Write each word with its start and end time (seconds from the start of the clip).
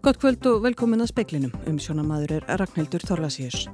Gott 0.00 0.16
kvöld 0.16 0.46
og 0.48 0.62
velkomin 0.64 1.02
að 1.04 1.10
speklinum. 1.10 1.50
Um 1.68 1.76
sjónamaður 1.76 2.38
er 2.38 2.44
Ragnhildur 2.56 3.02
Þorlasíus. 3.04 3.66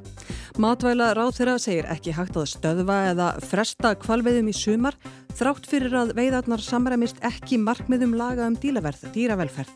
Matvæla 0.58 1.12
ráð 1.14 1.36
þeirra 1.36 1.54
segir 1.62 1.86
ekki 1.92 2.14
hægt 2.16 2.34
að 2.34 2.48
stöðva 2.50 2.96
eða 3.12 3.28
fresta 3.46 3.92
kvalveiðum 4.02 4.48
í 4.50 4.54
sumar 4.58 4.96
þrátt 5.38 5.68
fyrir 5.70 5.94
að 5.94 6.10
veiðarnar 6.18 6.64
samræmist 6.66 7.22
ekki 7.22 7.60
markmiðum 7.62 8.16
laga 8.18 8.48
um 8.50 8.58
dýravelferð. 8.58 9.70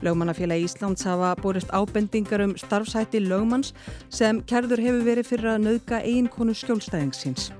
Lögmannafélagi 0.00 0.64
Íslands 0.70 1.04
hafa 1.04 1.34
borist 1.42 1.68
ábendingar 1.68 2.46
um 2.46 2.56
starfsætti 2.56 3.20
lögmanns 3.20 3.74
sem 4.08 4.40
kerður 4.48 4.80
hefur 4.88 5.04
verið 5.12 5.30
fyrir 5.34 5.52
að 5.52 5.62
nauðga 5.68 6.00
eiginkonu 6.00 6.56
skjólstæðingsins. 6.64 7.52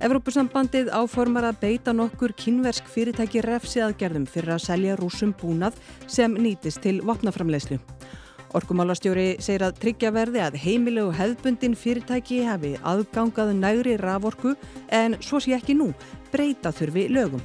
Evrópusambandið 0.00 0.86
áformar 0.96 1.44
að 1.44 1.58
beita 1.60 1.92
nokkur 1.92 2.32
kynversk 2.32 2.86
fyrirtæki 2.88 3.42
refsiðaðgerðum 3.44 4.24
fyrir 4.32 4.54
að 4.54 4.62
selja 4.64 4.94
rúsum 4.96 5.34
búnað 5.36 5.76
sem 6.08 6.38
nýtist 6.40 6.80
til 6.80 7.02
vopnaframlegslu. 7.04 7.76
Orkumálastjóri 8.56 9.34
segir 9.44 9.66
að 9.66 9.76
tryggja 9.82 10.14
verði 10.16 10.40
að 10.46 10.56
heimilegu 10.62 11.12
hefðbundin 11.18 11.76
fyrirtæki 11.76 12.40
hafi 12.48 12.72
aðgangað 12.80 13.52
nægri 13.60 13.98
raforku 14.00 14.56
en 14.88 15.18
svo 15.20 15.42
sé 15.44 15.52
ekki 15.58 15.76
nú, 15.76 15.92
breyta 16.32 16.72
þurfi 16.72 17.06
lögum. 17.12 17.44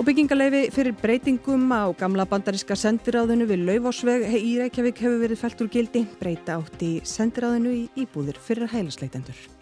Og 0.00 0.08
byggingaleifi 0.08 0.64
fyrir 0.72 0.96
breytingum 0.96 1.68
á 1.76 1.92
gamla 1.92 2.24
bandaríska 2.24 2.72
sendiráðinu 2.72 3.44
við 3.44 3.68
Laufásveg 3.68 4.30
í 4.32 4.56
Reykjavík 4.64 5.04
hefur 5.04 5.20
verið 5.26 5.44
fælt 5.44 5.60
úr 5.60 5.72
gildi, 5.76 6.06
breyta 6.16 6.56
átt 6.56 6.80
í 6.80 6.94
sendiráðinu 7.04 7.76
í 7.84 7.88
íbúðir 8.00 8.40
fyrir 8.40 8.72
heilasleitendur. 8.72 9.59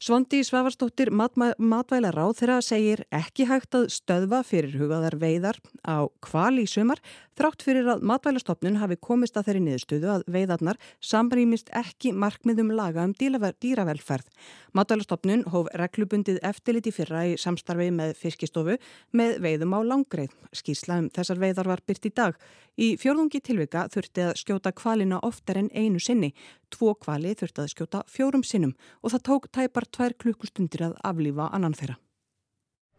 Svondi 0.00 0.38
Svavarsdóttir 0.40 1.10
matvæla 1.12 2.08
ráð 2.14 2.38
þeirra 2.38 2.54
segir 2.64 3.02
ekki 3.12 3.44
hægt 3.44 3.76
að 3.76 3.90
stöðva 3.92 4.38
fyrir 4.48 4.78
hugaðar 4.80 5.18
veiðar 5.20 5.58
á 5.84 6.08
kval 6.24 6.56
í 6.56 6.64
sumar 6.64 7.02
þrátt 7.36 7.64
fyrir 7.64 7.88
að 7.88 8.06
matvælastofnun 8.08 8.78
hafi 8.80 8.96
komist 8.96 9.36
að 9.36 9.50
þeirri 9.50 9.60
niðurstöðu 9.66 10.08
að 10.14 10.24
veiðarnar 10.32 10.80
samrýmist 11.04 11.68
ekki 11.76 12.14
markmiðum 12.16 12.72
laga 12.76 13.04
um 13.04 13.12
dýravelferð. 13.12 14.24
Matvælastofnun 14.72 15.44
hóf 15.52 15.68
reglubundið 15.76 16.40
eftirliti 16.48 16.94
fyrra 16.96 17.26
í 17.28 17.36
samstarfi 17.40 17.90
með 17.92 18.14
fiskistofu 18.20 18.78
með 19.12 19.36
veiðum 19.44 19.76
á 19.76 19.80
langreið. 19.84 20.32
Skýrslaðum 20.56 21.12
þessar 21.16 21.44
veiðar 21.44 21.72
var 21.74 21.84
byrt 21.84 22.08
í 22.08 22.14
dag. 22.16 22.40
Í 22.80 22.94
fjórðungi 22.96 23.42
tilvika 23.44 23.84
þurfti 23.92 24.24
að 24.30 24.36
skjóta 24.40 24.72
kvalina 24.72 25.20
oftar 25.26 25.60
en 25.60 25.68
einu 25.76 26.00
sinni. 26.00 26.32
Tvo 26.70 26.94
kvali 26.98 27.34
þurfti 27.38 27.64
að 27.64 27.72
skjóta 27.74 28.04
fjórum 28.10 28.44
sinnum 28.46 28.76
og 29.02 29.14
það 29.14 29.26
tók 29.28 29.50
tæpar 29.56 29.88
tvær 29.90 30.14
klukkustundir 30.22 30.86
að 30.90 30.96
aflífa 31.10 31.50
annan 31.54 31.76
þeirra. 31.76 31.98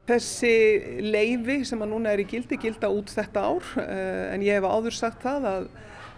Þessi 0.09 0.53
leifi 1.05 1.61
sem 1.67 1.81
að 1.83 1.91
núna 1.93 2.11
er 2.11 2.23
í 2.23 2.27
gildi 2.27 2.57
gilda 2.59 2.89
út 2.91 3.11
þetta 3.13 3.43
ár 3.47 3.67
eh, 3.83 4.33
en 4.33 4.43
ég 4.43 4.57
hef 4.57 4.65
áður 4.65 4.97
sagt 4.97 5.21
það 5.23 5.47
að 5.51 5.67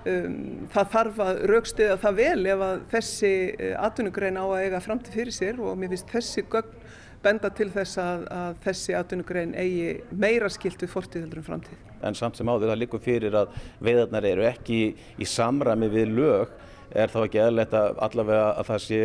um, 0.10 0.38
það 0.74 0.92
þarf 0.96 1.22
að 1.26 1.42
raukstiða 1.52 1.98
það 2.02 2.20
vel 2.22 2.52
ef 2.54 2.64
að 2.68 2.84
þessi 2.94 3.34
eh, 3.52 3.74
atvinnugrein 3.78 4.40
á 4.40 4.46
að 4.46 4.64
eiga 4.64 4.84
framtíð 4.84 5.20
fyrir 5.20 5.36
sér 5.36 5.62
og 5.62 5.78
mér 5.80 5.94
finnst 5.94 6.14
þessi 6.16 6.46
gögn 6.48 6.80
benda 7.24 7.52
til 7.56 7.70
þess 7.72 8.00
að, 8.02 8.26
að 8.36 8.58
þessi 8.66 8.96
atvinnugrein 9.00 9.54
eigi 9.56 9.94
meira 10.12 10.50
skilt 10.52 10.82
við 10.84 10.92
fortíðeldur 10.92 11.40
um 11.40 11.48
framtíð. 11.48 11.84
En 12.04 12.18
samt 12.20 12.40
sem 12.40 12.50
áður 12.50 12.74
það 12.74 12.82
líkur 12.82 13.04
fyrir 13.04 13.38
að 13.40 13.54
veiðarnar 13.84 14.28
eru 14.28 14.48
ekki 14.50 14.80
í 14.94 15.28
samræmi 15.28 15.92
við 15.94 16.12
lög 16.18 16.58
er 16.96 17.14
þá 17.14 17.20
ekki 17.26 17.44
eðlert 17.44 17.76
að 17.78 18.02
allavega 18.08 18.48
að 18.54 18.72
það 18.72 18.82
sé 18.88 19.04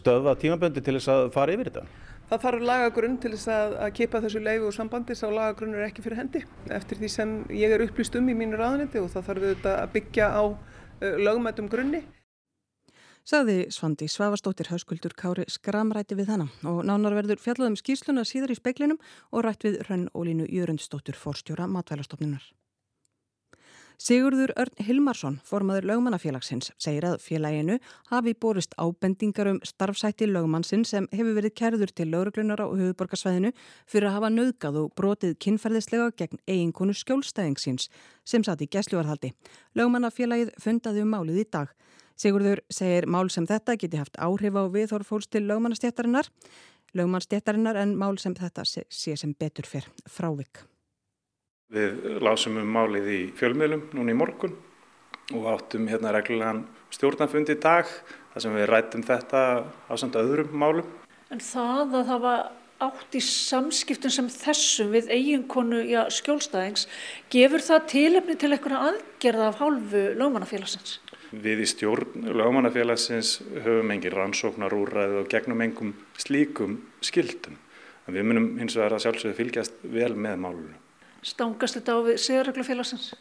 stöða 0.00 0.36
tímaböndi 0.42 0.84
til 0.84 0.96
þess 0.98 1.12
að 1.14 1.24
fara 1.34 1.54
yfir 1.54 1.70
þetta? 1.70 1.86
Það 2.28 2.42
þarf 2.42 2.64
lagagrunn 2.68 3.16
til 3.22 3.30
þess 3.32 3.48
að, 3.48 3.74
að 3.84 3.94
kipa 3.96 4.20
þessu 4.20 4.40
leifu 4.44 4.66
og 4.68 4.74
sambandi 4.76 5.14
sá 5.16 5.24
lagagrunn 5.32 5.78
er 5.78 5.86
ekki 5.86 6.04
fyrir 6.04 6.20
hendi 6.20 6.42
eftir 6.76 7.00
því 7.00 7.08
sem 7.14 7.32
ég 7.56 7.72
er 7.72 7.84
upplýst 7.86 8.18
um 8.20 8.28
í 8.28 8.34
mínu 8.36 8.60
ráðanetti 8.60 9.00
og 9.00 9.08
það 9.14 9.30
þarf 9.30 9.46
auðvitað 9.46 9.78
að 9.78 9.94
byggja 9.94 10.28
á 10.28 10.42
uh, 10.44 11.16
lögumætum 11.24 11.70
grunni. 11.72 12.02
Saði 13.28 13.56
Svandi 13.72 14.06
Svavastóttir 14.08 14.68
Hauskuldur 14.72 15.16
Kári 15.16 15.48
skramræti 15.52 16.16
við 16.16 16.30
hana 16.32 16.46
og 16.68 16.84
nánar 16.88 17.16
verður 17.16 17.40
fjallaðum 17.40 17.80
skýrsluna 17.80 18.24
síðar 18.28 18.52
í 18.52 18.60
speiklinum 18.60 19.00
og 19.32 19.44
rætt 19.44 19.64
við 19.64 19.82
Rönn 19.88 20.06
Ólínu 20.16 20.48
Jörundstóttur 20.52 21.16
forstjóra 21.16 21.68
matvælastofnunar. 21.68 22.44
Sigurður 23.98 24.52
Örn 24.54 24.84
Hilmarsson, 24.86 25.40
formaður 25.42 25.88
lögmannafélagsins, 25.90 26.68
segir 26.78 27.02
að 27.08 27.16
félaginu 27.18 27.80
hafi 28.12 28.30
borist 28.38 28.76
ábendingar 28.78 29.50
um 29.50 29.58
starfsætti 29.66 30.28
lögmannsinn 30.30 30.84
sem 30.86 31.08
hefur 31.10 31.34
verið 31.34 31.56
kærður 31.58 31.90
til 31.90 32.06
lögreglunar 32.12 32.62
á 32.62 32.70
höfuborgarsvæðinu 32.78 33.50
fyrir 33.90 34.06
að 34.06 34.14
hafa 34.20 34.30
nauðgað 34.36 34.78
og 34.84 34.94
brotið 34.94 35.34
kynferðislega 35.42 36.14
gegn 36.22 36.38
eiginkonu 36.46 36.94
skjólstæðingsins 36.94 37.90
sem 38.22 38.46
satt 38.46 38.62
í 38.62 38.70
gæsluvarhaldi. 38.70 39.32
Lögmannafélagið 39.74 40.54
fundaði 40.62 41.02
um 41.02 41.12
málið 41.18 41.42
í 41.42 41.48
dag. 41.58 41.74
Sigurður 42.14 42.62
segir 42.70 43.10
mál 43.10 43.26
sem 43.34 43.50
þetta 43.50 43.74
geti 43.82 43.98
haft 43.98 44.14
áhrif 44.22 44.54
á 44.54 44.62
viðhorfólks 44.78 45.26
til 45.26 45.48
lögmannastjættarinnar, 45.50 46.30
lögmannastjættarinnar 46.94 47.82
en 47.82 47.98
mál 47.98 48.14
sem 48.22 48.38
þetta 48.38 48.62
sé 48.62 49.18
sem 49.18 49.34
betur 49.34 49.66
fyrr 49.66 49.90
frávik. 50.06 50.68
Við 51.68 52.20
lásum 52.24 52.54
um 52.56 52.68
málið 52.72 53.08
í 53.12 53.18
fjölmiðlum 53.36 53.82
núna 53.92 54.12
í 54.14 54.16
morgun 54.16 54.54
og 55.36 55.48
áttum 55.52 55.84
hérna 55.90 56.14
reglulegan 56.16 56.62
stjórnarfund 56.96 57.50
í 57.52 57.58
dag 57.60 57.90
þar 58.32 58.44
sem 58.44 58.56
við 58.56 58.70
rættum 58.70 59.04
þetta 59.04 59.42
á 59.68 59.94
samt 60.00 60.16
öðrum 60.16 60.54
málum. 60.56 60.88
En 61.28 61.42
það 61.44 61.98
að 61.98 62.08
það 62.08 62.24
var 62.24 62.40
átt 62.86 63.18
í 63.18 63.22
samskiptum 63.26 64.14
sem 64.16 64.32
þessum 64.32 64.96
við 64.96 65.12
eiginkonu 65.12 65.82
já, 65.90 66.00
skjólstæðings, 66.08 66.86
gefur 67.28 67.66
það 67.68 67.86
tilefni 67.92 68.38
til 68.40 68.52
einhverja 68.54 68.82
aðgerða 68.88 69.50
af 69.50 69.60
hálfu 69.60 70.04
lögmannafélagsins? 70.22 70.96
Við 71.36 71.66
í 71.66 71.70
stjórn 71.74 72.32
lögmannafélagsins 72.32 73.36
höfum 73.60 73.92
engin 73.92 74.16
rannsóknarúræði 74.16 75.20
og 75.20 75.32
gegnum 75.36 75.68
engum 75.68 75.92
slíkum 76.16 76.80
skildum. 77.04 77.60
En 78.08 78.16
við 78.16 78.30
munum 78.30 78.52
hins 78.56 78.80
vegar 78.80 78.96
að 78.96 79.04
sjálfsögðu 79.04 79.40
fylgjast 79.42 79.82
vel 79.84 80.14
með 80.16 80.46
málunum. 80.48 80.84
Stangast 81.22 81.78
þetta 81.78 81.96
á 81.96 81.98
við 82.06 82.20
sigurreglufélagsins? 82.22 83.12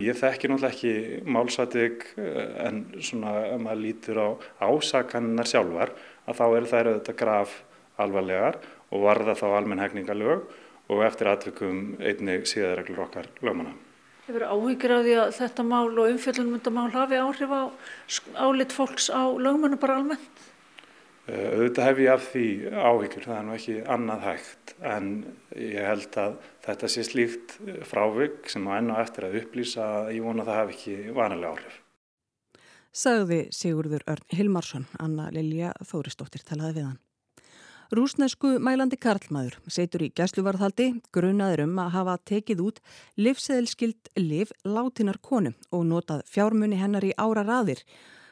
Ég 0.00 0.16
þekki 0.16 0.48
náttúrulega 0.48 0.72
ekki 0.72 0.92
málsættig 1.28 2.04
eh, 2.16 2.54
en 2.64 2.84
svona 3.04 3.34
ef 3.50 3.58
maður 3.60 3.82
lítur 3.82 4.20
á 4.22 4.28
ásakannar 4.64 5.48
sjálfar 5.50 5.92
að 6.24 6.38
þá 6.38 6.44
eru 6.46 6.70
þær 6.70 6.90
auðvitað 6.90 7.18
graf 7.20 7.56
alvarlegar 8.00 8.58
og 8.90 9.04
varða 9.04 9.36
þá 9.36 9.46
almenn 9.50 9.82
hegningalög 9.82 10.46
og 10.90 11.04
eftir 11.06 11.30
aðtökum 11.30 11.82
einnig 12.00 12.48
síðarreglur 12.50 13.04
okkar 13.04 13.28
lögmanna. 13.44 13.74
Hefur 14.26 14.46
áhyggjur 14.46 14.94
af 14.94 15.04
því 15.04 15.14
að 15.20 15.34
þetta 15.36 15.66
mál 15.66 15.88
og 15.90 16.08
umfjöldunmundamál 16.14 16.88
hafi 16.94 17.20
áhrif 17.20 17.52
á 17.52 17.62
álit 18.46 18.72
fólks 18.74 19.10
á 19.10 19.26
lögmannu 19.26 19.78
bara 19.80 19.98
almennt? 20.00 20.49
Eh, 21.30 21.50
auðvitað 21.54 21.86
hef 21.86 22.00
ég 22.00 22.10
af 22.10 22.24
því 22.32 22.46
áhyggjur, 22.74 23.26
það 23.28 23.36
er 23.36 23.44
nú 23.46 23.52
ekki 23.54 23.74
annað 23.94 24.24
hægt 24.24 24.72
en 24.92 25.10
ég 25.54 25.84
held 25.86 26.16
að 26.18 26.38
þetta 26.64 26.90
sé 26.90 27.04
slíkt 27.06 27.54
frávik 27.86 28.50
sem 28.50 28.66
á 28.66 28.72
enn 28.80 28.90
og 28.90 28.98
eftir 29.02 29.28
að 29.28 29.36
upplýsa 29.44 29.84
að 30.00 30.10
ég 30.16 30.26
vona 30.26 30.42
að 30.42 30.50
það 30.50 30.58
hef 30.60 30.72
ekki 30.74 30.96
vanalega 31.14 31.52
áhrif. 31.54 31.76
Sagði 32.90 33.40
Sigurður 33.54 34.02
Örn 34.10 34.34
Hilmarsson, 34.34 34.88
Anna 34.98 35.28
Lilja 35.30 35.70
Þóristóttir 35.86 36.42
talaði 36.42 36.80
við 36.80 36.88
hann. 36.88 36.98
Rúsnesku 37.94 38.56
mælandi 38.62 38.98
Karlmaður 39.02 39.56
setur 39.70 40.04
í 40.06 40.12
gæsluvarðhaldi 40.14 40.92
grunaður 41.14 41.64
um 41.68 41.78
að 41.82 41.94
hafa 41.94 42.16
tekið 42.26 42.64
út 42.66 42.76
livseðilskild 43.18 44.10
liv 44.18 44.50
látinar 44.66 45.18
konu 45.22 45.54
og 45.70 45.86
notað 45.86 46.22
fjármunni 46.30 46.78
hennar 46.78 47.06
í 47.06 47.14
ára 47.18 47.46
raðir 47.46 47.82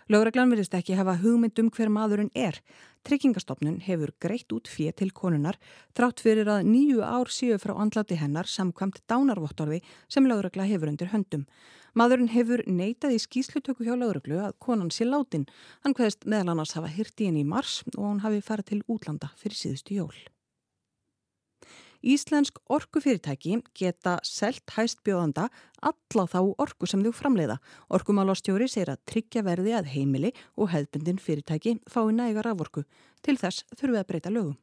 Lögreglan 0.08 0.48
verðist 0.48 0.72
ekki 0.72 0.94
hafa 0.96 1.18
hugmynd 1.20 1.58
um 1.60 1.66
hver 1.68 1.90
maðurinn 1.92 2.30
er. 2.32 2.56
Tryggingastofnun 3.04 3.82
hefur 3.84 4.14
greitt 4.24 4.54
út 4.56 4.70
fér 4.72 4.94
til 4.96 5.10
konunar 5.12 5.58
þrátt 5.92 6.22
fyrir 6.24 6.48
að 6.48 6.64
nýju 6.64 7.02
ár 7.04 7.28
síu 7.28 7.58
frá 7.60 7.74
andlati 7.76 8.16
hennar 8.16 8.48
samkvæmt 8.48 9.02
dánarvottorði 9.04 9.82
sem 10.08 10.24
lögregla 10.24 10.64
hefur 10.70 10.88
undir 10.88 11.12
höndum. 11.12 11.44
Maðurinn 11.92 12.32
hefur 12.32 12.64
neitað 12.64 13.18
í 13.18 13.20
skýslutöku 13.20 13.84
hjá 13.84 13.92
lögreglu 14.00 14.40
að 14.46 14.56
konan 14.64 14.88
sé 14.88 15.04
látin. 15.04 15.44
Hann 15.84 15.92
hvaðist 15.92 16.24
meðal 16.24 16.54
annars 16.54 16.72
hafa 16.78 16.88
hyrti 16.88 17.28
henni 17.28 17.44
í 17.44 17.52
mars 17.52 17.82
og 17.98 18.08
hann 18.08 18.24
hafi 18.24 18.40
farið 18.48 18.72
til 18.72 18.82
útlanda 18.88 19.28
fyrir 19.36 19.60
síðustu 19.60 20.00
jól. 20.00 20.16
Íslensk 21.98 22.60
orkufyrirtæki 22.70 23.56
geta 23.74 24.18
selt 24.22 24.70
hæst 24.76 25.00
bjóðanda 25.02 25.48
alla 25.82 26.26
þá 26.30 26.38
orku 26.62 26.86
sem 26.86 27.02
þau 27.02 27.10
framleiða. 27.10 27.58
Orkumálastjóri 27.90 28.68
segir 28.70 28.92
að 28.92 29.02
tryggja 29.10 29.42
verði 29.42 29.74
að 29.74 29.90
heimili 29.96 30.30
og 30.54 30.70
hefðbundin 30.70 31.18
fyrirtæki 31.18 31.78
fái 31.90 32.14
nægar 32.14 32.46
aforku. 32.52 32.84
Til 33.22 33.34
þess 33.40 33.66
þurfum 33.74 33.96
við 33.96 34.02
að 34.04 34.10
breyta 34.12 34.30
lögum. 34.34 34.56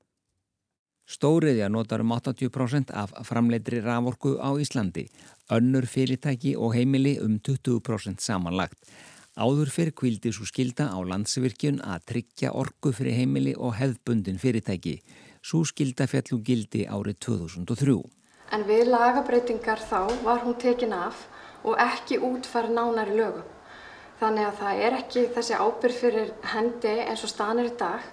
Stóriðja 1.06 1.68
notar 1.70 2.02
um 2.02 2.16
80% 2.16 2.94
af 2.96 3.12
framleitri 3.28 3.82
raforku 3.84 4.40
á 4.42 4.56
Íslandi. 4.58 5.06
Önnur 5.52 5.86
fyrirtæki 5.86 6.56
og 6.56 6.74
heimili 6.74 7.20
um 7.22 7.36
20% 7.38 8.24
samanlagt. 8.24 8.80
Áður 9.36 9.68
fyrir 9.68 9.92
kvildi 9.92 10.32
svo 10.32 10.48
skilda 10.48 10.88
á 10.96 10.98
landsvirkjun 11.04 11.82
að 11.84 12.06
tryggja 12.08 12.56
orku 12.56 12.94
fyrir 12.96 13.20
heimili 13.20 13.52
og 13.60 13.76
hefðbundin 13.76 14.40
fyrirtæki. 14.40 15.02
Svo 15.46 15.62
skilda 15.62 16.08
fjallu 16.10 16.40
gildi 16.42 16.88
árið 16.90 17.20
2003. 17.22 18.00
En 18.56 18.64
við 18.66 18.88
lagabreitingar 18.90 19.82
þá 19.86 20.00
var 20.26 20.42
hún 20.42 20.56
tekin 20.58 20.94
af 20.98 21.20
og 21.62 21.78
ekki 21.82 22.18
útfæra 22.18 22.72
nánari 22.74 23.14
lögum. 23.20 23.46
Þannig 24.18 24.48
að 24.48 24.56
það 24.62 24.82
er 24.88 24.96
ekki 25.02 25.26
þessi 25.36 25.58
ábyrg 25.60 25.98
fyrir 26.00 26.32
hendi 26.54 26.94
eins 27.04 27.26
og 27.28 27.30
stanir 27.30 27.70
í 27.70 27.74
dag. 27.78 28.08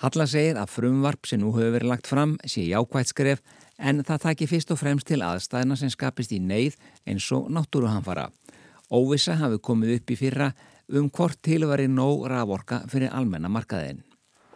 Halla 0.00 0.24
segir 0.24 0.56
að 0.56 0.72
frumvarp 0.72 1.28
sem 1.28 1.42
nú 1.42 1.50
hefur 1.52 1.74
verið 1.74 1.90
lagt 1.90 2.08
fram 2.08 2.38
sé 2.48 2.64
jákvægt 2.64 3.12
skref 3.12 3.42
en 3.76 4.00
það 4.06 4.24
taki 4.24 4.48
fyrst 4.48 4.72
og 4.72 4.80
fremst 4.80 5.10
til 5.10 5.20
aðstæðina 5.26 5.76
sem 5.76 5.92
skapist 5.92 6.32
í 6.32 6.38
neyð 6.40 6.78
eins 7.04 7.26
og 7.36 7.50
náttúruhanfara. 7.52 8.30
Óvisa 8.88 9.36
hafi 9.42 9.60
komið 9.60 9.98
upp 9.98 10.14
í 10.14 10.18
fyrra 10.22 10.48
um 10.88 11.10
hvort 11.12 11.42
tilværi 11.44 11.90
nóg 11.90 12.24
raforka 12.32 12.80
fyrir 12.88 13.12
almenna 13.12 13.52
markaðin. 13.52 14.00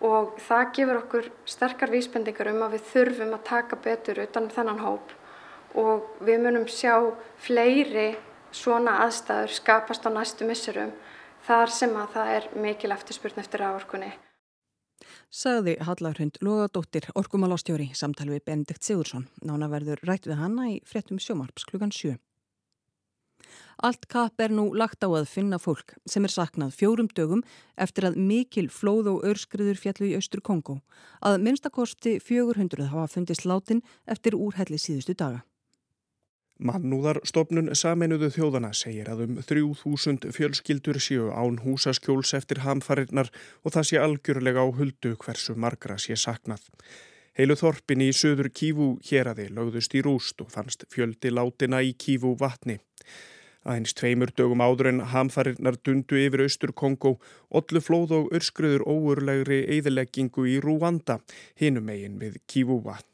Og 0.05 0.35
það 0.45 0.73
gefur 0.77 0.99
okkur 1.01 1.31
sterkar 1.49 1.93
vísbendingar 1.93 2.51
um 2.53 2.65
að 2.67 2.77
við 2.77 2.91
þurfum 2.91 3.33
að 3.37 3.47
taka 3.49 3.79
betur 3.81 4.21
utan 4.27 4.49
um 4.49 4.53
þennan 4.53 4.83
hóp 4.85 5.15
og 5.77 6.05
við 6.25 6.43
munum 6.45 6.67
sjá 6.69 6.95
fleiri 7.43 8.15
svona 8.53 9.01
aðstæður 9.05 9.57
skapast 9.57 10.07
á 10.09 10.11
næstu 10.13 10.49
missurum 10.49 10.93
þar 11.47 11.73
sem 11.73 11.97
að 11.97 12.15
það 12.15 12.31
er 12.37 12.49
mikil 12.67 12.93
eftirspurn 12.95 13.43
eftir 13.43 13.65
áorkunni. 13.65 14.13
Sagði 15.31 15.77
Hallarhund 15.85 16.39
Lóðadóttir, 16.41 17.11
orkumálástjóri, 17.19 17.91
samtal 17.99 18.31
við 18.31 18.45
Benedikt 18.47 18.87
Sigursson. 18.87 19.27
Nána 19.45 19.69
verður 19.69 20.01
rætt 20.09 20.29
við 20.29 20.41
hanna 20.41 20.71
í 20.71 20.79
fréttum 20.87 21.21
sjómarps 21.21 21.67
klukkan 21.69 21.93
7. 21.93 22.17
Allt 23.83 24.07
kapp 24.09 24.41
er 24.41 24.55
nú 24.55 24.71
lagt 24.75 25.05
á 25.05 25.09
að 25.09 25.29
finna 25.29 25.59
fólk 25.61 25.97
sem 26.09 26.25
er 26.25 26.33
saknað 26.33 26.77
fjórum 26.79 27.09
dögum 27.13 27.43
eftir 27.77 28.09
að 28.09 28.17
mikil 28.17 28.69
flóð 28.73 29.11
og 29.13 29.27
örskriður 29.33 29.81
fjallu 29.83 30.09
í 30.11 30.15
austur 30.17 30.41
Kongo. 30.41 30.81
Að 31.21 31.43
minnstakosti 31.45 32.17
400 32.21 32.89
hafa 32.93 33.11
fundist 33.13 33.45
látin 33.45 33.83
eftir 34.07 34.39
úrhelli 34.39 34.81
síðustu 34.81 35.15
daga. 35.15 35.45
Mannúðarstofnun 36.57 37.75
Saminuðu 37.77 38.31
þjóðana 38.33 38.71
segir 38.73 39.11
að 39.13 39.27
um 39.27 39.35
3000 39.45 40.31
fjölskyldur 40.33 40.97
séu 41.05 41.27
án 41.29 41.59
húsaskjóls 41.61 42.33
eftir 42.39 42.63
hamfarinnar 42.65 43.29
og 43.61 43.75
það 43.75 43.89
sé 43.91 44.01
algjörlega 44.01 44.65
á 44.65 44.69
huldu 44.79 45.13
hversu 45.21 45.53
margra 45.53 45.99
sé 46.01 46.17
saknað. 46.17 46.65
Heilu 47.37 47.59
þorpin 47.61 48.07
í 48.07 48.09
söður 48.17 48.49
Kífú 48.49 48.87
hér 49.05 49.29
aði 49.35 49.51
lögðust 49.53 49.93
í 49.93 50.01
rúst 50.01 50.41
og 50.41 50.49
fannst 50.55 50.87
fjöldi 50.89 51.29
látina 51.29 51.83
í 51.85 51.93
Kífú 51.93 52.33
vatni. 52.41 52.79
Aðeins 53.67 53.97
tveimur 53.99 54.31
dögum 54.39 54.63
áður 54.63 54.93
en 54.93 55.01
hamfarinnar 55.11 55.75
dundu 55.83 56.21
yfir 56.23 56.45
austur 56.45 56.71
Kongo, 56.71 57.17
ollu 57.51 57.81
flóð 57.83 58.13
og 58.15 58.29
örskruður 58.39 58.85
óurlegri 58.87 59.65
eðileggingu 59.75 60.45
í 60.53 60.61
Rúanda, 60.63 61.19
hinum 61.59 61.91
eigin 61.91 62.21
við 62.21 62.39
Kífú 62.47 62.79
vatn. 62.85 63.11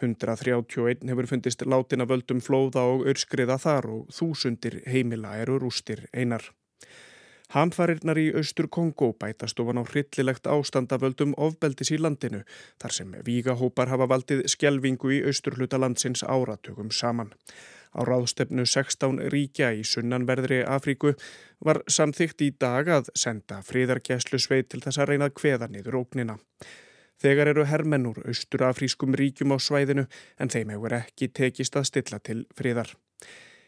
131 0.00 1.10
hefur 1.10 1.28
fundist 1.28 1.66
látina 1.66 2.06
völdum 2.08 2.38
flóða 2.40 2.86
og 2.92 3.02
örskriða 3.10 3.58
þar 3.60 3.90
og 3.96 4.14
þúsundir 4.14 4.78
heimila 4.86 5.34
eru 5.42 5.58
rústir 5.60 6.06
einar. 6.14 6.46
Hamfarirnar 7.50 8.18
í 8.22 8.28
austur 8.38 8.68
Kongo 8.70 9.10
bætast 9.18 9.58
ofan 9.58 9.82
á 9.82 9.84
hryllilegt 9.84 10.46
ástandavöldum 10.46 11.34
ofbeldis 11.34 11.90
í 11.90 11.98
landinu 11.98 12.44
þar 12.78 12.94
sem 12.94 13.18
vígahópar 13.26 13.90
hafa 13.90 14.06
valdið 14.14 14.44
skjelvingu 14.54 15.10
í 15.16 15.20
austurhluta 15.26 15.82
landsins 15.82 16.22
áratugum 16.22 16.94
saman. 16.94 17.34
Á 17.90 18.00
ráðstefnu 18.06 18.66
16 18.70 19.18
ríkja 19.34 19.72
í 19.74 19.82
sunnanverðri 19.86 20.60
Afríku 20.62 21.16
var 21.58 21.82
samþygt 21.90 22.44
í 22.46 22.50
dag 22.54 22.88
að 22.88 23.10
senda 23.18 23.58
fríðargeslu 23.66 24.38
sveit 24.38 24.70
til 24.70 24.80
þess 24.84 25.02
að 25.02 25.12
reyna 25.12 25.30
að 25.30 25.36
kveða 25.40 25.68
niður 25.72 25.98
ógnina. 26.04 26.38
Þegar 27.20 27.50
eru 27.52 27.66
hermennur 27.68 28.22
austur 28.30 28.62
afrískum 28.64 29.16
ríkjum 29.18 29.52
á 29.52 29.58
svæðinu 29.60 30.06
en 30.40 30.52
þeim 30.52 30.70
hefur 30.72 30.94
ekki 31.02 31.28
tekist 31.28 31.76
að 31.76 31.88
stilla 31.90 32.20
til 32.22 32.44
friðar. 32.56 32.94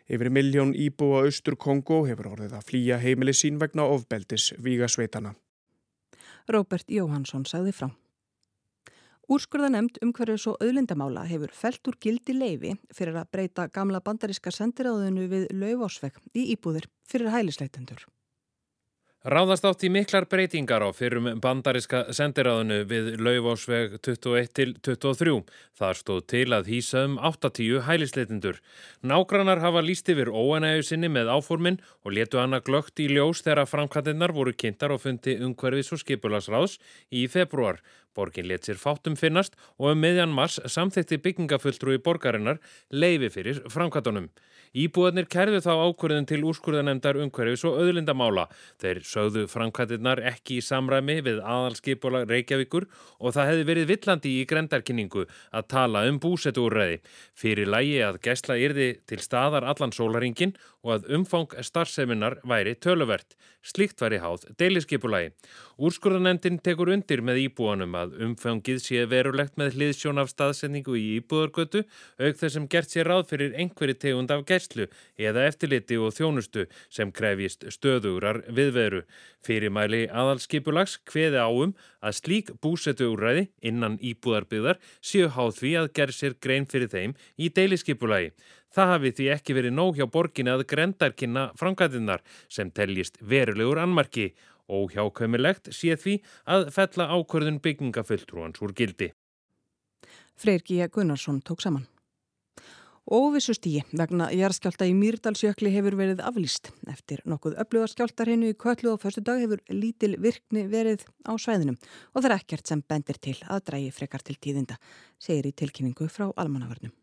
Yfir 0.08 0.30
miljón 0.32 0.72
íbúa 0.74 1.26
austur 1.26 1.58
Kongo 1.60 2.02
hefur 2.06 2.30
orðið 2.32 2.54
að 2.56 2.68
flýja 2.70 2.98
heimili 3.02 3.34
sín 3.36 3.58
vegna 3.60 3.84
ofbeldis 3.90 4.52
Vígasveitana. 4.62 5.34
Róbert 6.48 6.88
Jóhansson 6.90 7.44
sagði 7.46 7.74
frá. 7.76 7.90
Úrskurða 9.30 9.68
nefnd 9.70 10.00
um 10.02 10.10
hverju 10.16 10.38
svo 10.40 10.56
auðlindamála 10.58 11.22
hefur 11.30 11.52
felt 11.54 11.86
úr 11.86 11.98
gildi 12.02 12.34
leifi 12.34 12.72
fyrir 12.94 13.20
að 13.20 13.30
breyta 13.36 13.68
gamla 13.70 14.02
bandaríska 14.02 14.50
sendiráðinu 14.50 15.28
við 15.30 15.46
laufásvegg 15.54 16.18
í 16.34 16.48
íbúðir 16.56 16.90
fyrir 17.06 17.30
hælisleitendur. 17.30 18.02
Ráðast 19.22 19.62
átt 19.62 19.84
í 19.86 19.88
miklar 19.94 20.24
breytingar 20.26 20.82
á 20.82 20.90
fyrrum 20.90 21.28
bandariska 21.38 22.00
sendiráðinu 22.10 22.80
við 22.90 23.12
laufásveg 23.22 23.92
21 24.02 24.48
til 24.50 24.72
23. 24.82 25.34
Það 25.78 25.92
stóð 26.00 26.18
til 26.32 26.48
að 26.56 26.70
hýsa 26.72 27.04
um 27.06 27.14
8-10 27.30 27.84
hælisleitindur. 27.86 28.58
Nágrannar 29.06 29.62
hafa 29.62 29.84
líst 29.86 30.10
yfir 30.10 30.26
óanægu 30.26 30.82
sinni 30.88 31.06
með 31.06 31.30
áformin 31.36 31.78
og 32.02 32.16
letu 32.18 32.42
hana 32.42 32.58
glögt 32.66 32.98
í 32.98 33.06
ljós 33.14 33.44
þegar 33.46 33.70
framkvæmdinnar 33.70 34.34
voru 34.34 34.56
kynntar 34.58 34.90
og 34.90 35.04
fundi 35.06 35.38
umhverfis 35.38 35.94
og 35.94 36.02
skipularsráðs 36.02 36.80
í 37.14 37.28
februar. 37.30 37.78
Borgin 38.16 38.48
let 38.48 38.68
sér 38.68 38.80
fátum 38.80 39.16
finnast 39.18 39.56
og 39.78 39.92
um 39.92 40.02
meðjan 40.02 40.32
mars 40.34 40.58
samþekti 40.66 41.20
byggingafulltrúi 41.24 42.00
borgarinnar 42.04 42.60
leifi 42.90 43.30
fyrir 43.32 43.62
framkvæmdunum. 43.72 44.30
Íbúðanir 44.72 45.26
kerðu 45.28 45.58
þá 45.60 45.72
ákvörðin 45.84 46.26
til 46.30 46.38
úrskurðanemndar 46.48 47.18
umhverfis 47.20 47.64
og 47.68 47.76
öðlindamála. 47.82 48.46
Þeir 48.80 49.02
sögðu 49.04 49.42
framkvæmdirnar 49.52 50.22
ekki 50.30 50.56
í 50.60 50.64
samræmi 50.64 51.18
við 51.26 51.42
aðalskipulag 51.44 52.24
Reykjavíkur 52.30 52.86
og 53.20 53.36
það 53.36 53.50
hefði 53.50 53.66
verið 53.68 53.90
villandi 53.90 54.32
í 54.38 54.46
grendarkynningu 54.48 55.26
að 55.52 55.68
tala 55.74 56.06
um 56.08 56.20
búsetúrræði. 56.24 57.02
Fyrir 57.36 57.68
lægi 57.68 58.00
að 58.06 58.20
gæsla 58.24 58.56
yrði 58.64 58.88
til 59.04 59.20
staðar 59.20 59.68
allan 59.68 59.92
sólaringin 59.92 60.56
og 60.80 60.96
að 60.96 61.12
umfang 61.18 61.52
starfseminar 61.60 62.40
væri 62.48 62.72
töluvert. 62.80 63.36
Slíkt 63.62 64.00
væri 64.00 64.22
háð 64.24 64.48
deiliskeipulagi. 64.58 65.34
Úrskurðanendin 65.80 66.58
tekur 66.60 66.90
undir 66.92 67.22
með 67.24 67.38
íbúanum 67.46 67.94
að 67.96 68.18
umfangið 68.26 68.80
sé 68.84 69.04
verulegt 69.08 69.56
með 69.60 69.78
hliðsjón 69.78 70.20
af 70.20 70.28
staðsendingu 70.32 70.98
í 71.00 71.06
íbúðargötu 71.16 71.84
auk 72.20 72.40
þess 72.40 72.58
sem 72.58 72.68
gert 72.68 72.92
sér 72.92 73.08
ráð 73.08 73.24
fyrir 73.32 73.56
einhverju 73.56 73.96
tegund 74.04 74.34
af 74.34 74.44
gæslu 74.48 74.88
eða 75.16 75.46
eftirliti 75.48 75.96
og 75.96 76.12
þjónustu 76.18 76.66
sem 76.92 77.12
krefjist 77.12 77.64
stöðurar 77.72 78.42
viðveru. 78.52 79.04
Fyrirmæli 79.42 80.04
aðalskipulags 80.12 80.98
hveði 81.08 81.40
áum 81.40 81.76
að 82.04 82.18
slík 82.20 82.52
búsetu 82.62 83.08
úrræði 83.14 83.48
innan 83.64 83.96
íbúðarbyðar 83.98 84.82
séu 85.00 85.32
háð 85.32 85.56
því 85.62 85.76
að 85.80 85.92
ger 85.96 86.12
sér 86.12 86.36
grein 86.36 86.68
fyrir 86.68 86.92
þeim 86.92 87.16
í 87.40 87.48
deiliskeipulagi. 87.48 88.34
Það 88.72 88.88
hafi 88.88 89.10
því 89.16 89.26
ekki 89.34 89.54
verið 89.56 89.74
nóg 89.76 89.98
hjá 89.98 90.06
borginni 90.08 90.52
að 90.52 90.62
grendarkynna 90.70 91.50
framkvæðinnar 91.60 92.22
sem 92.48 92.70
teljist 92.72 93.18
verulegur 93.20 93.82
anmarki 93.82 94.30
og 94.68 94.92
hjákaumilegt 94.94 95.72
sé 95.74 95.96
því 95.96 96.18
að 96.46 96.68
fella 96.74 97.08
ákvörðun 97.16 97.62
byggingafulltrúans 97.64 98.62
úr 98.62 98.74
gildi. 98.76 99.12
Freyr 100.36 100.62
G. 100.62 100.86
Gunnarsson 100.88 101.42
tók 101.42 101.60
saman. 101.60 101.86
Óvissustígi 103.02 103.82
vegna 103.98 104.28
jarðskjálta 104.30 104.86
í 104.86 104.92
Mýrdalsjökli 104.94 105.72
hefur 105.74 105.96
verið 105.98 106.22
aflýst. 106.22 106.70
Eftir 106.86 107.24
nokkuð 107.26 107.56
öflugarskjáltar 107.64 108.30
hennu 108.30 108.52
í 108.52 108.54
köllu 108.54 108.92
og 108.94 109.02
förstu 109.02 109.24
dag 109.26 109.42
hefur 109.42 109.58
lítil 109.74 110.14
virkni 110.22 110.68
verið 110.70 111.02
á 111.26 111.34
svæðinum 111.34 111.80
og 112.14 112.22
það 112.22 112.30
er 112.30 112.36
ekkert 112.38 112.70
sem 112.70 112.84
bendir 112.86 113.18
til 113.18 113.36
að 113.50 113.66
drægi 113.72 113.90
frekar 113.98 114.22
til 114.22 114.38
tíðinda, 114.38 114.78
segir 115.18 115.50
í 115.50 115.56
tilkynningu 115.58 116.06
frá 116.06 116.30
almannavörnum. 116.30 116.94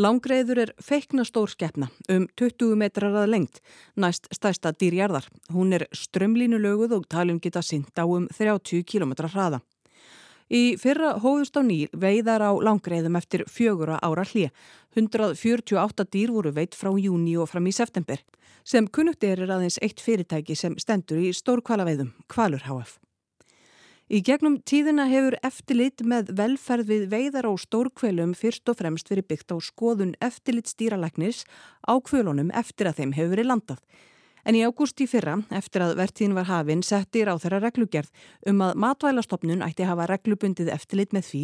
Langreiður 0.00 0.58
er 0.62 0.70
feikna 0.80 1.26
stór 1.28 1.50
skeppna 1.52 1.90
um 2.08 2.22
20 2.40 2.76
metrar 2.78 3.12
að 3.20 3.32
lengt, 3.34 3.58
næst 4.00 4.30
stærsta 4.32 4.70
dýrjarðar. 4.72 5.26
Hún 5.52 5.74
er 5.76 5.84
strömlínulöguð 5.92 6.94
og 6.96 7.08
talum 7.12 7.40
geta 7.42 7.60
synd 7.60 7.90
á 8.00 8.08
um 8.08 8.28
30 8.32 8.86
km 8.88 9.12
hraða. 9.26 9.60
Í 10.48 10.78
fyrra 10.80 11.12
hóðust 11.20 11.58
á 11.60 11.62
nýr 11.66 11.92
veiðar 11.92 12.46
á 12.48 12.50
langreiðum 12.56 13.18
eftir 13.20 13.44
fjögura 13.50 14.00
ára 14.00 14.24
hlið. 14.24 14.48
148 14.96 16.08
dýr 16.08 16.32
voru 16.32 16.54
veit 16.56 16.78
frá 16.78 16.94
júni 16.96 17.36
og 17.36 17.50
fram 17.52 17.68
í 17.68 17.76
september. 17.76 18.24
Sem 18.64 18.88
kunnugt 18.88 19.24
er 19.24 19.44
aðeins 19.44 19.78
eitt 19.84 20.00
fyrirtæki 20.00 20.56
sem 20.56 20.78
stendur 20.80 21.20
í 21.20 21.34
stórkvalaveiðum, 21.36 22.14
Kvalur 22.30 22.64
HF. 22.64 22.96
Í 24.10 24.18
gegnum 24.26 24.56
tíðina 24.66 25.04
hefur 25.06 25.36
eftirlit 25.46 26.02
með 26.02 26.32
velferð 26.34 26.88
við 26.90 27.02
veiðar 27.12 27.46
á 27.46 27.54
stórkvelum 27.62 28.32
fyrst 28.34 28.66
og 28.66 28.80
fremst 28.80 29.06
verið 29.06 29.28
byggt 29.30 29.52
á 29.54 29.56
skoðun 29.62 30.16
eftirlit 30.18 30.66
stýralæknis 30.66 31.44
á 31.86 31.94
kvölunum 32.02 32.48
eftir 32.50 32.88
að 32.90 32.96
þeim 32.98 33.12
hefur 33.14 33.30
verið 33.36 33.46
landað. 33.52 33.84
En 34.42 34.56
í 34.58 34.64
ágúst 34.66 34.98
í 34.98 35.06
fyrra, 35.06 35.36
eftir 35.54 35.84
að 35.84 35.94
vertíðin 36.00 36.34
var 36.34 36.48
hafinn, 36.48 36.82
settir 36.82 37.30
á 37.30 37.38
þeirra 37.38 37.60
reglugerð 37.62 38.10
um 38.50 38.64
að 38.66 38.80
matvælastofnun 38.82 39.62
ætti 39.62 39.86
hafa 39.86 40.08
reglubundið 40.10 40.72
eftirlit 40.74 41.14
með 41.14 41.28
því 41.28 41.42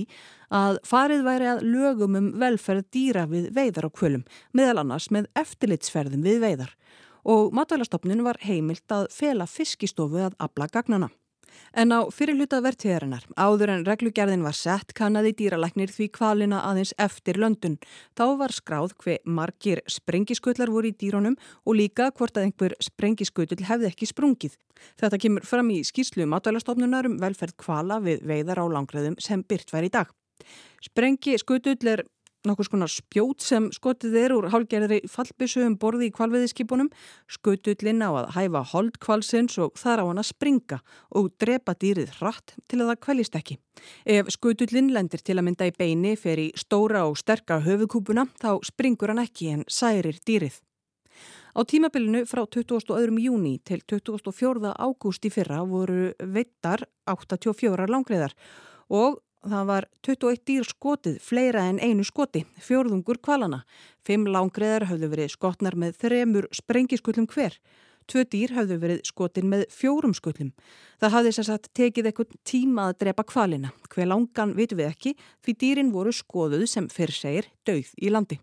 að 0.59 0.81
farið 0.91 1.23
væri 1.29 1.49
að 1.53 1.63
lögum 1.69 2.19
um 2.19 2.27
velferð 2.43 2.89
dýra 2.91 3.29
við 3.31 3.47
veiðar 3.55 3.87
á 3.87 3.91
kvölum, 3.95 4.25
meðal 4.51 4.81
annars 4.83 5.07
með 5.15 5.31
eftirlitsferðum 5.39 6.27
við 6.27 6.43
veiðar. 6.43 6.75
Og 7.23 7.55
matvælastofnun 7.55 8.27
var 8.27 8.43
heimilt 8.43 8.91
að 8.91 9.07
fela 9.15 9.47
fiskistofu 9.47 10.25
að 10.27 10.35
abla 10.43 10.67
gagnana. 10.67 11.13
En 11.77 11.93
á 11.93 12.01
fyrirluta 12.13 12.63
verðtíðarinnar, 12.65 13.27
áður 13.37 13.73
en 13.75 13.85
reglugerðin 13.87 14.45
var 14.47 14.57
sett, 14.57 14.95
kannaði 14.97 15.35
dýralæknir 15.41 15.93
því 15.93 16.09
kvalina 16.17 16.63
aðeins 16.69 16.95
eftir 17.03 17.41
löndun. 17.41 17.79
Þá 18.17 18.25
var 18.41 18.55
skráð 18.57 18.97
hver 19.03 19.21
margir 19.25 19.83
sprengiskutlar 19.91 20.73
voru 20.73 20.93
í 20.93 20.97
dýrónum 20.97 21.37
og 21.65 21.79
líka 21.79 22.11
hvort 22.17 22.37
að 22.37 22.49
einhver 22.49 22.77
sprengiskutul 22.81 23.61
hefði 23.69 23.91
ekki 23.91 24.11
sprungið. 24.11 24.57
Þetta 25.01 25.21
kemur 25.21 25.47
fram 25.49 25.71
í 25.73 25.83
skýrslu 25.87 26.27
matvælarstofnunar 26.31 27.09
um 27.11 27.21
velferð 27.21 27.57
kvala 27.61 28.01
við 28.05 28.25
veiðar 28.29 28.61
á 28.61 28.65
langreðum 28.73 29.17
sem 29.23 29.45
byrt 29.45 29.73
var 29.73 29.87
í 29.87 29.93
dag. 29.93 30.13
Sprengiskutul 30.85 31.79
er 31.89 32.05
nokkur 32.47 32.69
skonar 32.69 32.91
spjót 32.93 33.45
sem 33.45 33.69
skotið 33.75 34.17
er 34.21 34.35
úr 34.37 34.49
hálgerðri 34.53 35.03
fallbissu 35.11 35.65
um 35.67 35.77
borði 35.81 36.11
í 36.11 36.15
kvalveðiskipunum, 36.17 36.91
skutullin 37.31 38.05
á 38.05 38.11
að 38.11 38.31
hæfa 38.37 38.63
hold 38.73 39.01
kvalsins 39.03 39.59
og 39.63 39.77
þar 39.81 40.03
á 40.03 40.09
hann 40.09 40.23
að 40.23 40.31
springa 40.31 40.81
og 41.19 41.33
drepa 41.41 41.75
dýrið 41.75 42.15
hratt 42.21 42.55
til 42.69 42.81
að 42.83 42.93
það 42.93 43.03
kvæljist 43.07 43.41
ekki. 43.41 43.59
Ef 44.07 44.31
skutullin 44.35 44.93
lendir 44.95 45.25
til 45.25 45.37
að 45.37 45.49
mynda 45.49 45.69
í 45.69 45.75
beini 45.77 46.15
í 46.17 46.47
stóra 46.57 47.07
og 47.09 47.19
sterka 47.19 47.61
höfukúpuna 47.65 48.29
þá 48.41 48.57
springur 48.65 49.13
hann 49.13 49.25
ekki 49.25 49.53
en 49.53 49.67
særir 49.69 50.21
dýrið. 50.27 50.61
Á 51.57 51.65
tímabilinu 51.65 52.27
frá 52.29 52.45
22. 52.45 53.17
júni 53.17 53.57
til 53.65 53.81
24. 53.89 54.75
ágúst 54.77 55.25
í 55.25 55.31
fyrra 55.33 55.63
voru 55.65 56.11
veittar 56.21 56.85
84 57.09 57.89
langriðar 57.89 58.35
og 58.93 59.23
Það 59.47 59.67
var 59.69 59.85
21 60.03 60.41
dýr 60.49 60.65
skotið, 60.67 61.19
fleira 61.23 61.69
en 61.71 61.77
einu 61.79 62.03
skoti, 62.07 62.43
fjörðungur 62.59 63.21
kvalana. 63.23 63.61
Fimm 64.07 64.27
langreðar 64.27 64.89
hafðu 64.91 65.11
verið 65.13 65.35
skotnar 65.37 65.77
með 65.79 66.01
þremur 66.03 66.49
sprengiskullum 66.55 67.29
hver. 67.31 67.55
Tvö 68.11 68.25
dýr 68.31 68.55
hafðu 68.55 68.79
verið 68.83 69.05
skotin 69.07 69.49
með 69.51 69.65
fjórum 69.75 70.15
skullum. 70.15 70.51
Það 71.03 71.15
hafði 71.15 71.33
sér 71.37 71.49
satt 71.49 71.71
tekið 71.79 72.11
eitthvað 72.11 72.35
tíma 72.47 72.89
að 72.91 72.99
drepa 73.05 73.27
kvalina. 73.27 73.71
Hver 73.91 74.11
langan 74.11 74.55
vitum 74.59 74.83
við 74.83 74.91
ekki, 74.91 75.15
því 75.43 75.57
dýrin 75.63 75.95
voru 75.95 76.15
skoðuð 76.15 76.67
sem 76.71 76.91
fyrr 76.91 77.15
segir 77.15 77.51
döið 77.67 77.95
í 78.03 78.11
landi. 78.15 78.39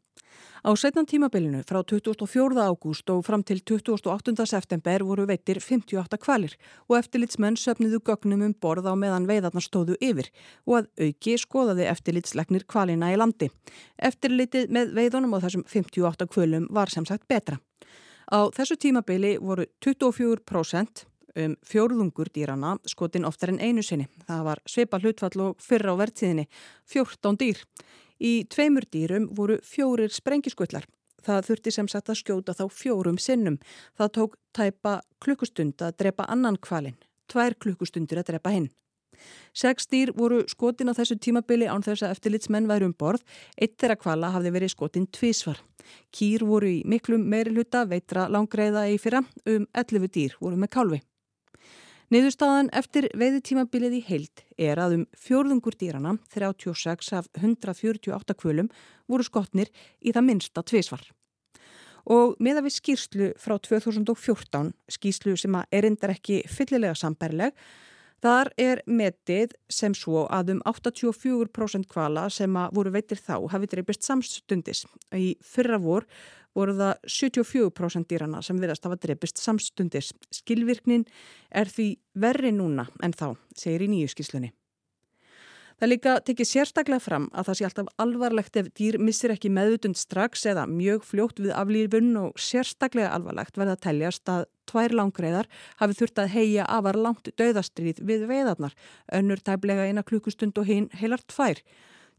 Á 0.64 0.72
setnan 0.80 1.04
tímabilinu 1.04 1.60
frá 1.68 1.84
24. 1.84 2.56
ágúst 2.56 3.10
og 3.12 3.26
fram 3.28 3.44
til 3.44 3.60
28. 3.60 4.46
september 4.48 5.04
voru 5.04 5.26
veitir 5.28 5.60
58 5.60 6.16
kvalir 6.18 6.54
og 6.88 6.96
eftirlitsmenn 7.02 7.60
söfniðu 7.60 8.00
gögnum 8.00 8.46
um 8.46 8.54
borð 8.56 8.88
á 8.88 8.96
meðan 8.96 9.28
veiðarnar 9.28 9.66
stóðu 9.66 9.98
yfir 10.00 10.30
og 10.64 10.78
að 10.78 10.88
auki 11.04 11.36
skoðaði 11.36 11.90
eftirlitslegnir 11.92 12.64
kvalina 12.64 13.12
í 13.12 13.18
landi. 13.20 13.50
Eftirlitið 14.00 14.72
með 14.72 14.94
veiðunum 14.96 15.36
á 15.36 15.44
þessum 15.44 15.66
58 15.68 16.30
kvölum 16.32 16.70
var 16.72 16.88
sem 16.88 17.04
sagt 17.04 17.28
betra. 17.28 17.60
Á 18.32 18.48
þessu 18.56 18.80
tímabili 18.80 19.36
voru 19.44 19.68
24% 19.84 21.04
um 21.44 21.58
fjórðungur 21.68 22.32
dýrana 22.32 22.78
skotin 22.88 23.28
oftar 23.28 23.52
en 23.52 23.60
einu 23.60 23.84
sinni. 23.84 24.08
Það 24.30 24.48
var 24.48 24.64
sveipa 24.64 25.04
hlutfall 25.04 25.44
og 25.44 25.60
fyrra 25.60 25.92
á 25.92 26.00
verðtíðinni 26.00 26.48
14 26.88 27.36
dýr. 27.42 27.60
Í 28.24 28.46
tveimur 28.48 28.86
dýrum 28.88 29.28
voru 29.36 29.58
fjórir 29.68 30.14
sprengiskvöllar. 30.16 30.86
Það 31.24 31.48
þurfti 31.48 31.72
sem 31.72 31.90
sagt 31.92 32.12
að 32.12 32.20
skjóta 32.20 32.56
þá 32.56 32.64
fjórum 32.72 33.18
sinnum. 33.20 33.58
Það 34.00 34.14
tók 34.18 34.38
tæpa 34.56 34.94
klukkustund 35.24 35.84
að 35.84 35.98
drepa 36.00 36.28
annan 36.32 36.60
kvalin. 36.60 36.96
Tvær 37.32 37.56
klukkustundir 37.60 38.20
að 38.20 38.34
drepa 38.34 38.56
hinn. 38.56 38.70
Seks 39.56 39.88
dýr 39.92 40.12
voru 40.18 40.42
skotin 40.50 40.92
á 40.92 40.98
þessu 40.98 41.16
tímabili 41.22 41.68
án 41.70 41.84
þess 41.86 42.04
að 42.04 42.16
eftirlitsmenn 42.16 42.68
væri 42.68 42.90
um 42.90 42.96
borð. 42.98 43.24
Eitt 43.56 43.78
þeirra 43.80 44.00
kvala 44.00 44.34
hafði 44.34 44.54
verið 44.56 44.74
skotin 44.74 45.08
tvísvar. 45.08 45.62
Kýr 46.16 46.44
voru 46.48 46.72
í 46.72 46.84
miklum 46.90 47.24
meiri 47.30 47.54
hluta, 47.54 47.86
veitra 47.88 48.28
langreiða 48.32 48.88
í 48.92 49.00
fyrra, 49.00 49.24
um 49.48 49.68
11 49.72 50.12
dýr 50.16 50.38
voru 50.42 50.60
með 50.60 50.74
kálfi. 50.76 51.04
Niðurstaðan 52.14 52.68
eftir 52.78 53.08
veiðitímabilið 53.18 53.94
í 53.98 54.00
heild 54.06 54.42
er 54.62 54.78
að 54.78 54.92
um 55.00 55.06
fjórðungur 55.18 55.74
dýrana, 55.80 56.12
36 56.30 57.08
af 57.18 57.30
148 57.40 58.36
kvölum, 58.38 58.68
voru 59.10 59.26
skotnir 59.26 59.72
í 59.98 60.14
það 60.14 60.28
minsta 60.28 60.62
tvísvar. 60.62 61.08
Og 62.14 62.36
með 62.38 62.60
að 62.60 62.68
við 62.68 62.76
skýrslu 62.76 63.32
frá 63.42 63.56
2014, 63.66 64.70
skýrslu 64.94 65.34
sem 65.42 65.58
að 65.58 65.80
erindar 65.80 66.14
ekki 66.14 66.44
fyllilega 66.54 66.94
sambærleg, 67.02 67.58
þar 68.22 68.54
er 68.62 68.84
metið 68.86 69.58
sem 69.74 69.98
svo 69.98 70.28
að 70.30 70.54
um 70.54 70.62
84% 70.70 71.90
kvala 71.90 72.28
sem 72.30 72.62
að 72.62 72.78
voru 72.78 72.94
veitir 72.94 73.18
þá 73.26 73.40
hafi 73.56 73.74
dreipist 73.74 74.06
samstundis. 74.06 74.86
Í 75.18 75.34
fyrra 75.42 75.82
vor 75.82 76.06
voru 76.58 76.76
það 76.78 76.94
74% 77.20 78.10
dýrana 78.10 78.42
sem 78.46 78.60
viðast 78.62 78.86
hafa 78.88 79.00
drefist 79.02 79.42
samstundis. 79.42 80.12
Skilvirknin 80.34 81.06
er 81.52 81.72
því 81.72 81.94
verri 82.14 82.54
núna 82.56 82.88
en 83.04 83.16
þá, 83.16 83.34
segir 83.58 83.86
í 83.88 83.94
nýju 83.94 84.14
skíslunni. 84.14 84.54
Það 85.84 85.90
líka 85.90 86.12
tekið 86.24 86.48
sérstaklega 86.48 87.02
fram 87.04 87.26
að 87.34 87.48
það 87.48 87.58
sé 87.58 87.66
alltaf 87.68 87.88
alvarlegt 88.00 88.58
ef 88.62 88.68
dýr 88.78 88.96
missir 89.02 89.34
ekki 89.34 89.50
meðutund 89.52 89.98
strax 90.00 90.46
eða 90.48 90.64
mjög 90.70 91.04
fljótt 91.10 91.42
við 91.44 91.56
aflýfun 91.58 92.12
og 92.22 92.38
sérstaklega 92.40 93.10
alvarlegt 93.12 93.58
verða 93.60 93.74
að 93.76 93.82
teljast 93.88 94.32
að 94.32 94.46
tvær 94.70 94.96
langreiðar 94.96 95.50
hafi 95.82 95.98
þurft 96.00 96.22
að 96.24 96.32
heia 96.38 96.68
afar 96.72 97.00
langt 97.04 97.28
döðastrýð 97.42 98.00
við 98.06 98.28
veiðarnar, 98.30 98.78
önnur 99.12 99.42
tæblega 99.44 99.90
eina 99.90 100.06
klukkustund 100.08 100.62
og 100.62 100.70
hinn 100.70 100.88
heilar 101.02 101.26
tvær. 101.28 101.60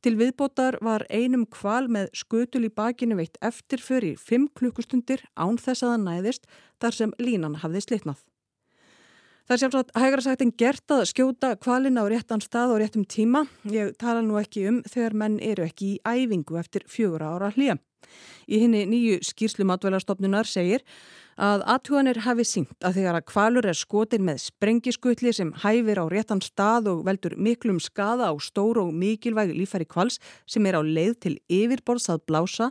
Til 0.04 0.18
viðbótar 0.20 0.76
var 0.84 1.06
einum 1.08 1.46
kval 1.49 1.87
með 1.88 2.11
skutul 2.20 2.66
í 2.66 2.68
bakinu 2.68 3.16
veitt 3.16 3.38
eftir 3.40 3.80
fyrir 3.80 4.18
5 4.20 4.50
klukkustundir 4.58 5.23
án 5.32 5.56
þess 5.56 5.80
að 5.80 5.94
það 5.94 6.02
næðist 6.02 6.49
þar 6.84 6.96
sem 6.99 7.14
línan 7.25 7.54
hafði 7.62 7.80
slitnað. 7.87 8.18
Það 9.49 9.54
er 9.54 9.62
sjálfsagt 9.62 9.94
hægra 10.02 10.25
sagt 10.26 10.44
en 10.44 10.52
gert 10.61 10.92
að 10.92 11.06
skjóta 11.08 11.54
kvalina 11.56 12.04
á 12.04 12.12
réttan 12.12 12.44
stað 12.44 12.75
og 12.75 12.82
réttum 12.82 13.08
tíma. 13.08 13.46
Ég 13.64 13.96
tala 13.96 14.20
nú 14.20 14.37
ekki 14.40 14.66
um 14.68 14.82
þegar 14.84 15.16
menn 15.25 15.40
eru 15.40 15.64
ekki 15.64 15.94
í 15.94 15.99
æfingu 16.04 16.61
eftir 16.61 16.84
fjögur 16.84 17.25
ára 17.25 17.49
hlýja. 17.56 17.78
Í 18.49 18.61
henni 18.62 18.84
nýju 18.88 19.20
skýrslu 19.25 19.66
matvælarstofnunar 19.68 20.49
segir 20.49 20.84
að 21.34 21.64
aðtúanir 21.66 22.20
hafi 22.23 22.44
sínt 22.46 22.87
að 22.87 23.00
þegar 23.00 23.18
að 23.18 23.26
kvalur 23.32 23.66
er 23.66 23.78
skotin 23.78 24.26
með 24.26 24.42
sprengiskutli 24.44 25.32
sem 25.34 25.50
hæfir 25.64 25.99
á 25.99 26.06
réttan 26.06 26.42
stað 26.44 26.92
og 26.92 27.06
veldur 27.08 27.34
miklum 27.34 27.80
skada 27.82 28.30
á 28.30 28.34
stór 28.38 28.78
og 28.84 28.92
mikilvæg 28.94 29.50
lífæri 29.56 29.88
kvals 29.88 30.20
sem 30.46 30.66
er 30.66 30.78
á 30.78 30.82
leið 30.82 31.16
til 31.26 31.34
yfirborðs 31.50 32.12
að 32.14 32.23
blása 32.28 32.70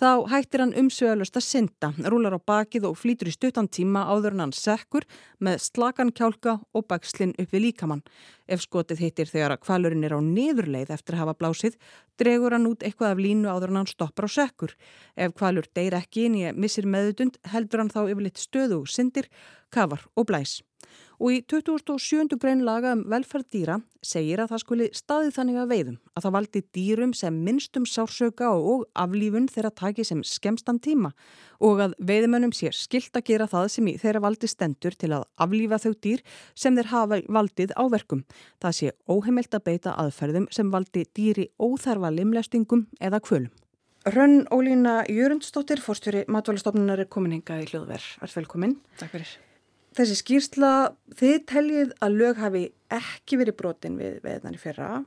Þá 0.00 0.30
hættir 0.32 0.62
hann 0.62 0.70
umsvegalust 0.80 1.34
að 1.36 1.44
synda, 1.44 1.90
rúlar 2.08 2.32
á 2.32 2.40
bakið 2.40 2.86
og 2.88 2.94
flýtur 2.96 3.28
í 3.28 3.34
stuttan 3.34 3.66
tíma 3.68 4.06
áður 4.08 4.32
en 4.32 4.42
hann 4.46 4.54
sekkur 4.56 5.04
með 5.44 5.58
slakan 5.60 6.12
kjálka 6.16 6.54
og 6.72 6.86
bakslinn 6.88 7.34
upp 7.36 7.52
við 7.52 7.66
líkamann. 7.66 8.00
Ef 8.50 8.64
skotið 8.64 9.04
hittir 9.04 9.30
þegar 9.30 9.54
að 9.54 9.62
kvalurinn 9.66 10.06
er 10.06 10.16
á 10.16 10.20
niðurleið 10.20 10.90
eftir 10.96 11.16
að 11.16 11.22
hafa 11.24 11.36
blásið, 11.38 11.76
dregur 12.18 12.56
hann 12.56 12.66
út 12.70 12.82
eitthvað 12.82 13.14
af 13.14 13.22
línu 13.22 13.50
áður 13.50 13.74
en 13.74 13.82
hann 13.82 13.92
stoppar 13.92 14.26
og 14.26 14.34
sekkur. 14.34 14.74
Ef 15.14 15.36
kvalur 15.38 15.68
deyr 15.76 15.98
ekki 16.00 16.26
inn 16.26 16.40
í 16.40 16.48
að 16.50 16.58
missir 16.64 16.88
meðutund, 16.90 17.38
heldur 17.52 17.84
hann 17.84 17.94
þá 17.94 18.02
yfirleitt 18.08 18.42
stöðu 18.42 18.82
og 18.82 18.90
syndir, 18.90 19.30
kafar 19.70 20.02
og 20.18 20.26
blæs 20.32 20.58
og 21.20 21.34
í 21.34 21.40
2007. 21.44 22.32
grein 22.40 22.62
laga 22.64 22.94
um 22.96 23.02
velferð 23.12 23.48
dýra 23.52 23.76
segir 24.00 24.40
að 24.40 24.54
það 24.54 24.62
skuli 24.62 24.86
staðið 24.96 25.34
þannig 25.36 25.58
að 25.60 25.72
veiðum 25.74 25.98
að 26.16 26.24
það 26.24 26.34
valdi 26.36 26.62
dýrum 26.76 27.12
sem 27.16 27.40
minnstum 27.44 27.86
sársöka 27.88 28.48
og 28.56 28.86
aflífun 28.96 29.48
þeirra 29.52 29.72
taki 29.82 30.06
sem 30.08 30.22
skemstan 30.24 30.80
tíma 30.80 31.12
og 31.60 31.82
að 31.84 31.96
veiðmönnum 32.08 32.54
sér 32.56 32.76
skilt 32.76 33.20
að 33.20 33.26
gera 33.28 33.48
það 33.50 33.68
sem 33.74 33.90
í 33.92 33.96
þeirra 34.00 34.24
valdi 34.24 34.48
stendur 34.48 34.96
til 34.96 35.12
að 35.18 35.26
aflífa 35.44 35.80
þau 35.84 35.92
dýr 36.06 36.24
sem 36.54 36.78
þeir 36.78 36.90
hafa 36.94 37.20
valdið 37.28 37.76
áverkum. 37.76 38.24
Það 38.64 38.76
sé 38.78 38.94
óheimilt 39.04 39.54
að 39.54 39.66
beita 39.68 39.96
aðferðum 40.00 40.48
sem 40.50 40.72
valdi 40.72 41.04
dýri 41.16 41.50
óþarfa 41.60 42.14
limlestingum 42.16 42.86
eða 43.00 43.20
kvölum. 43.20 43.52
Rönn 44.08 44.46
Ólína 44.48 45.02
Jörundsdóttir, 45.12 45.84
fórstjóri 45.84 46.24
matvælastofnunar 46.32 47.04
er 47.04 47.12
komin 47.12 47.36
hinga 47.36 47.60
í 47.60 47.68
hljóðverð. 47.68 48.08
Allt 48.24 48.40
velkomin. 48.40 48.78
Takk 48.96 49.18
fyrir 49.18 49.36
þessi 49.98 50.18
skýrsla, 50.20 50.72
þið 51.18 51.38
teljið 51.50 51.94
að 52.00 52.20
lög 52.20 52.42
hafi 52.42 52.66
ekki 52.90 53.40
verið 53.40 53.58
brotin 53.58 53.98
við 53.98 54.20
veðan 54.24 54.56
í 54.56 54.60
fyrra 54.60 55.00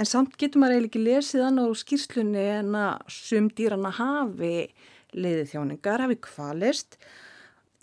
en 0.00 0.08
samt 0.08 0.36
getur 0.40 0.62
maður 0.62 0.78
eiginlega 0.78 0.90
ekki 0.90 1.02
lesið 1.06 1.44
annað 1.46 1.72
úr 1.72 1.80
skýrslunni 1.82 2.44
en 2.56 2.76
að 2.78 3.02
sum 3.12 3.48
dýrana 3.52 3.92
hafi 3.94 4.54
leiðið 5.12 5.50
þjóningar, 5.52 6.04
hafi 6.06 6.18
kvalist 6.24 6.96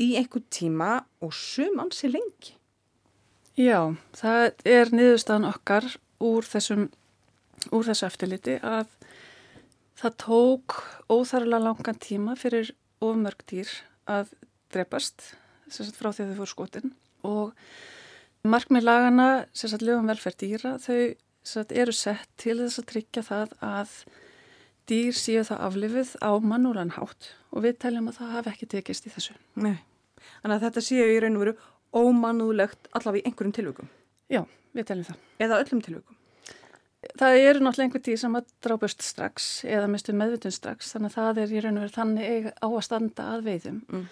í 0.01 0.15
einhver 0.19 0.43
tíma 0.49 0.93
og 1.23 1.35
sum 1.35 1.79
ansi 1.83 2.09
lengi. 2.09 2.55
Já, 3.59 3.91
það 4.15 4.45
er 4.71 4.93
niðurstaðan 4.95 5.49
okkar 5.51 5.87
úr 6.23 6.47
þessum 6.47 6.87
úr 7.75 7.87
þessu 7.89 8.07
eftirliti 8.07 8.55
að 8.63 8.87
það 9.99 10.15
tók 10.23 10.77
óþarlega 11.11 11.65
langan 11.65 11.99
tíma 11.99 12.37
fyrir 12.39 12.71
ofmörg 13.03 13.43
dýr 13.51 13.71
að 14.09 14.31
drepast 14.71 15.33
frá 15.71 16.11
því 16.11 16.25
að 16.25 16.31
þau 16.31 16.39
fóru 16.41 16.51
skotin 16.53 16.93
og 17.27 17.53
markmið 18.47 18.87
lagana, 18.87 19.29
lögum 19.81 20.09
velferð 20.09 20.39
dýra, 20.43 20.77
þau 20.79 21.15
sagt, 21.43 21.71
eru 21.71 21.93
sett 21.95 22.29
til 22.39 22.57
þess 22.61 22.81
að 22.81 22.89
tryggja 22.93 23.23
það 23.25 23.55
að 23.65 23.95
dýr 24.89 25.17
séu 25.17 25.43
það 25.45 25.65
aflifið 25.67 26.13
á 26.25 26.31
mannúlan 26.41 26.95
hátt 26.95 27.33
og 27.53 27.65
við 27.65 27.79
teljum 27.83 28.09
að 28.09 28.21
það 28.21 28.35
hafi 28.37 28.53
ekki 28.53 28.69
tekist 28.73 29.09
í 29.09 29.13
þessu. 29.13 29.35
Nei, 29.59 29.77
þannig 30.41 30.55
að 30.55 30.63
þetta 30.67 30.85
séu 30.85 31.09
í 31.09 31.19
raun 31.21 31.37
og 31.37 31.43
veru 31.43 31.57
ómanúlegt 31.95 32.89
allavega 32.93 33.23
í 33.23 33.29
einhverjum 33.29 33.55
tilvökum? 33.57 33.91
Já, 34.29 34.43
við 34.77 34.89
teljum 34.89 35.09
það. 35.09 35.21
Eða 35.45 35.59
öllum 35.63 35.83
tilvökum? 35.85 36.15
Það 37.15 37.37
eru 37.39 37.61
náttúrulega 37.63 37.85
einhver 37.87 38.03
dýr 38.03 38.19
sem 38.19 38.33
að 38.35 38.49
drápust 38.65 39.03
strax 39.05 39.45
eða 39.63 39.87
mistu 39.91 40.13
meðvutun 40.19 40.51
strax 40.51 40.91
þannig 40.93 41.13
að 41.13 41.15
það 41.15 41.39
er 41.43 41.53
í 41.53 41.61
raun 41.63 41.77
og 41.77 41.85
verið 41.85 41.95
þannig 41.95 42.49
á 42.59 42.67
að 42.67 42.83
standa 42.85 43.27
að 43.35 43.45
veiðum. 43.47 43.77
Mm. 43.87 44.09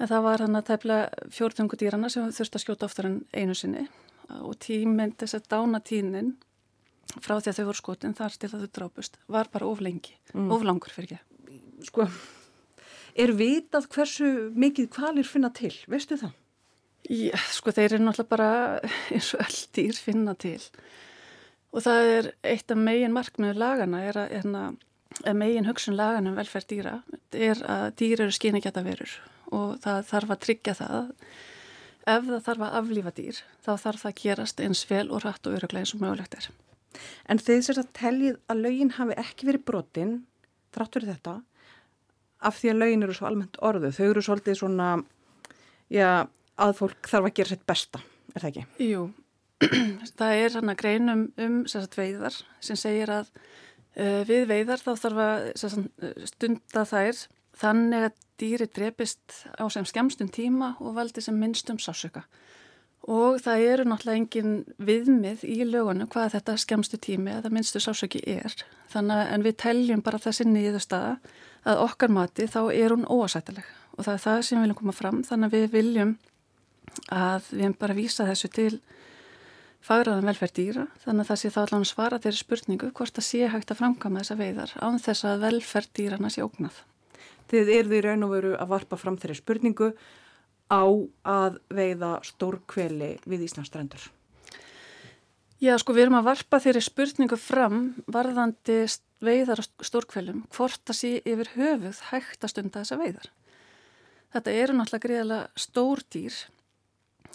En 0.00 0.08
það 0.08 0.22
var 0.24 0.44
hann 0.44 0.56
að 0.56 0.68
tefla 0.70 1.00
fjórtungu 1.32 1.76
dýrana 1.76 2.08
sem 2.12 2.30
þurfti 2.32 2.56
að 2.56 2.64
skjóta 2.64 2.88
oftar 2.88 3.10
en 3.10 3.18
einu 3.36 3.56
sinni 3.58 3.84
og 4.40 4.54
tíminn, 4.62 5.12
þess 5.18 5.36
að 5.36 5.48
dána 5.52 5.80
tínin 5.84 6.34
frá 7.18 7.36
því 7.40 7.50
að 7.50 7.56
þau 7.58 7.64
voru 7.68 7.80
skotin 7.80 8.16
þar 8.16 8.36
til 8.38 8.50
að 8.52 8.60
þau 8.62 8.74
drápust 8.78 9.18
var 9.28 9.50
bara 9.52 9.68
of 9.68 9.80
lengi, 9.82 10.14
mm. 10.32 10.50
of 10.54 10.64
langur 10.64 10.94
fyrir 10.94 11.16
ekki. 11.16 11.58
Sko, 11.88 12.06
er 13.18 13.32
vitað 13.34 13.88
hversu 13.90 14.28
mikið 14.54 14.90
kvalir 14.94 15.26
finna 15.26 15.50
til, 15.56 15.72
veistu 15.90 16.20
það? 16.20 16.36
Já, 17.10 17.34
sko 17.50 17.72
þeir 17.74 17.96
eru 17.96 18.04
náttúrulega 18.04 18.30
bara 18.30 18.50
eins 19.14 19.32
og 19.34 19.42
öll 19.44 19.60
dýr 19.76 19.98
finna 19.98 20.36
til 20.38 20.60
og 21.70 21.84
það 21.84 22.12
er 22.12 22.30
eitt 22.52 22.72
af 22.72 22.78
megin 22.78 23.14
markmiður 23.14 23.60
lagana 23.62 24.02
er 24.04 24.18
að, 24.20 24.32
er 24.40 24.48
að 25.24 25.36
megin 25.38 25.68
hugsun 25.68 25.96
lagana 25.98 26.32
um 26.32 26.38
velferð 26.38 26.68
dýra 26.72 26.94
er 27.32 27.62
að 27.64 27.86
dýr 28.00 28.24
eru 28.26 28.34
skyningjata 28.34 28.84
verur 28.86 29.14
og 29.56 29.78
það 29.84 30.02
þarf 30.10 30.34
að 30.34 30.42
tryggja 30.46 30.76
það 30.78 31.12
ef 32.10 32.26
það 32.26 32.42
þarf 32.46 32.64
að 32.66 32.76
aflífa 32.80 33.12
dýr 33.16 33.38
þá 33.60 33.70
þarf 33.84 34.02
það 34.02 34.10
að 34.10 34.18
gerast 34.22 34.64
eins 34.64 34.82
vel 34.88 35.06
og 35.10 35.24
rætt 35.24 35.46
og 35.46 35.56
öruglega 35.58 35.84
eins 35.84 35.94
og 35.94 36.02
mögulegt 36.02 36.36
er. 36.38 36.50
En 37.30 37.38
þeir 37.38 37.62
sér 37.66 37.80
að 37.82 37.92
teljið 37.96 38.40
að 38.50 38.62
lögin 38.64 38.92
hafi 38.96 39.16
ekki 39.20 39.48
verið 39.48 39.66
brotinn 39.68 40.14
þráttur 40.74 41.06
þetta 41.06 41.36
af 42.40 42.58
því 42.58 42.72
að 42.72 42.80
lögin 42.82 43.06
eru 43.06 43.16
svo 43.16 43.28
almennt 43.28 43.58
orðu. 43.64 43.90
Þau 43.94 44.06
eru 44.08 44.24
svolítið 44.24 44.60
svona 44.62 44.90
já, 45.92 46.26
að 46.60 46.76
fólk 46.78 47.10
þarf 47.10 47.28
að 47.28 47.36
gera 47.38 47.52
sitt 47.52 47.66
besta, 47.68 48.02
er 48.34 48.44
það 48.44 48.50
ekki? 48.50 48.90
Jú, 48.90 49.02
það 50.18 50.36
er 50.44 50.56
hann 50.56 50.72
að 50.72 50.80
greinum 50.80 51.26
um 51.44 51.58
sagt, 51.70 51.98
veiðar 52.00 52.38
sem 52.64 52.78
segir 52.80 53.12
að 53.12 53.28
uh, 53.98 54.22
við 54.28 54.48
veiðar 54.50 54.82
þá 54.82 54.90
þarf 55.04 55.22
að 55.26 55.46
sagt, 55.60 56.08
stunda 56.32 56.86
þær 56.88 57.24
þannig 57.60 58.08
að 58.08 58.26
dýri 58.40 58.68
drepist 58.68 59.44
á 59.60 59.64
sem 59.72 59.86
skemstum 59.88 60.30
tíma 60.32 60.74
og 60.80 60.96
valdi 60.96 61.22
sem 61.24 61.36
minnstum 61.36 61.78
sásöka. 61.78 62.24
Og 63.08 63.38
það 63.40 63.66
eru 63.66 63.84
náttúrulega 63.88 64.20
engin 64.20 64.56
viðmið 64.76 65.44
í 65.48 65.62
lögunum 65.64 66.08
hvað 66.12 66.34
þetta 66.36 66.56
skemstu 66.60 66.98
tími 67.00 67.32
eða 67.38 67.52
minnstu 67.52 67.80
sásöki 67.80 68.20
er. 68.28 68.52
Þannig 68.92 69.30
að 69.34 69.46
við 69.48 69.56
teljum 69.64 70.02
bara 70.04 70.20
þessi 70.20 70.44
nýðustada 70.48 71.16
að 71.68 71.84
okkar 71.84 72.12
mati 72.12 72.48
þá 72.48 72.60
er 72.72 72.94
hún 72.94 73.08
óasættileg 73.08 73.66
og 73.96 74.06
það 74.06 74.14
er 74.14 74.22
það 74.24 74.42
sem 74.46 74.58
við 74.58 74.64
viljum 74.64 74.80
koma 74.80 74.96
fram 74.96 75.22
þannig 75.26 75.50
að 75.50 75.56
við 75.56 75.72
viljum 75.74 76.12
að 77.14 77.50
við 77.50 77.64
hefum 77.64 77.76
bara 77.80 77.96
vísa 77.96 78.26
þessu 78.28 78.50
til 78.54 78.72
fagraðan 79.84 80.28
velferð 80.28 80.56
dýra 80.56 80.86
þannig 81.04 81.24
að 81.24 81.30
það 81.30 81.40
sé 81.42 81.52
þá 81.54 81.60
allan 81.64 81.88
svara 81.88 82.20
þeirri 82.22 82.40
spurningu 82.40 82.92
hvort 82.96 83.16
það 83.16 83.28
sé 83.28 83.50
hægt 83.52 83.72
að 83.72 83.80
framkama 83.82 84.22
þessa 84.22 84.38
veiðar 84.40 84.74
án 84.80 85.00
þess 85.02 85.28
að 85.28 85.44
velferð 85.46 85.92
dýrana 85.96 86.32
sé 86.32 86.44
ógnað. 86.44 86.80
Þið 87.50 87.72
eru 87.74 87.90
því 87.90 88.00
raun 88.06 88.26
og 88.26 88.32
veru 88.34 88.54
að 88.56 88.72
varpa 88.72 88.98
fram 89.00 89.18
þeirri 89.18 89.38
spurningu 89.40 89.90
á 90.70 90.84
að 91.26 91.58
veiða 91.74 92.12
stórkveli 92.26 93.16
við 93.26 93.46
Íslandstrendur. 93.48 94.04
Já, 95.60 95.74
sko 95.76 95.92
við 95.92 96.06
erum 96.06 96.20
að 96.20 96.30
varpa 96.30 96.60
þeirri 96.62 96.84
spurningu 96.84 97.36
fram 97.36 97.80
varðandi 98.08 98.84
veiðar 99.20 99.60
stórkvelum 99.84 100.46
hvort 100.54 100.80
það 100.88 101.00
sé 101.00 101.10
yfir 101.28 101.50
höfuð 101.56 102.00
hægt 102.12 102.46
að 102.46 102.54
stunda 102.54 102.80
þessa 102.80 103.00
veiðar. 103.02 103.28
Þetta 104.30 104.56
eru 104.62 104.78
náttúrulega 104.78 105.06
greiðilega 105.08 105.60
stór 105.66 106.06
dýr 106.06 106.38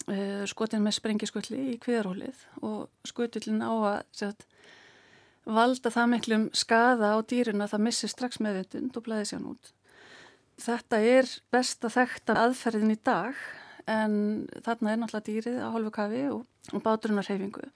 Eh, 0.06 0.44
skotin 0.46 0.84
með 0.84 1.00
sprengiskvöldi 1.00 1.56
í 1.72 1.78
kviðarhólið 1.82 2.42
og 2.62 3.08
skvöldulinn 3.08 3.64
á 3.64 3.74
að 3.74 3.96
set, 4.14 4.44
valda 5.42 5.90
það 5.90 6.10
miklum 6.12 6.44
skada 6.54 7.16
á 7.16 7.18
dýruna 7.26 7.66
að 7.66 7.72
það 7.72 7.84
missi 7.88 8.10
strax 8.12 8.38
meðvindund 8.38 8.94
og 8.94 9.06
blæði 9.08 9.24
sér 9.32 9.42
nút. 9.42 9.72
Þetta 10.56 11.00
er 11.04 11.28
best 11.52 11.84
að 11.84 11.96
þekta 11.98 12.38
aðferðin 12.46 12.94
í 12.94 12.98
dag 13.04 13.36
en 13.86 14.16
þarna 14.64 14.92
er 14.92 15.00
náttúrulega 15.02 15.26
dýrið 15.28 15.60
á 15.62 15.68
hálfu 15.74 15.92
kafi 15.94 16.22
og, 16.32 16.42
og 16.72 16.82
báturunarhefingu. 16.82 17.68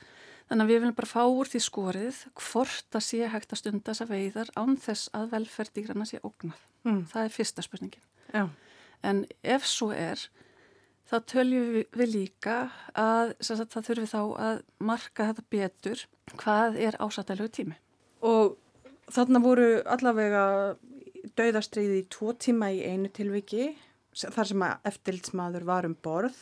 Þannig 0.50 0.64
að 0.64 0.70
við 0.72 0.80
viljum 0.80 0.96
bara 0.98 1.10
fá 1.12 1.20
úr 1.30 1.46
því 1.46 1.60
skorið 1.62 2.16
hvort 2.40 2.96
að 2.98 3.04
sé 3.06 3.28
hægt 3.30 3.52
að 3.54 3.60
stunda 3.60 3.92
þessa 3.92 4.06
veiðar 4.10 4.48
án 4.58 4.74
þess 4.82 5.12
að 5.14 5.28
velferð 5.36 5.76
dýrana 5.76 6.06
sé 6.08 6.18
ógnað. 6.24 6.64
Mm. 6.88 7.04
Það 7.12 7.26
er 7.26 7.34
fyrsta 7.36 7.62
spurningin. 7.62 8.06
Já. 8.34 8.48
En 9.06 9.22
ef 9.46 9.68
svo 9.68 9.92
er 9.94 10.24
þá 11.10 11.16
töljum 11.30 11.70
við 11.94 12.10
líka 12.10 12.56
að 12.98 13.36
sagt, 13.38 13.70
það 13.70 13.86
þurfi 13.90 14.10
þá 14.10 14.20
að 14.48 14.58
marka 14.90 15.28
þetta 15.30 15.46
betur 15.54 16.04
hvað 16.40 16.80
er 16.82 16.98
ásættilegu 16.98 17.54
tími. 17.54 17.78
Og 18.26 18.56
þarna 19.10 19.42
voru 19.42 19.68
allavega 19.86 20.44
dauðastriði 21.38 22.00
í 22.02 22.08
tvo 22.12 22.34
tíma 22.38 22.70
í 22.74 22.82
einu 22.86 23.10
tilviki 23.14 23.70
þar 24.16 24.50
sem 24.50 24.64
að 24.66 24.90
eftirlitsmaður 24.90 25.66
var 25.68 25.88
um 25.88 25.96
borð 26.02 26.38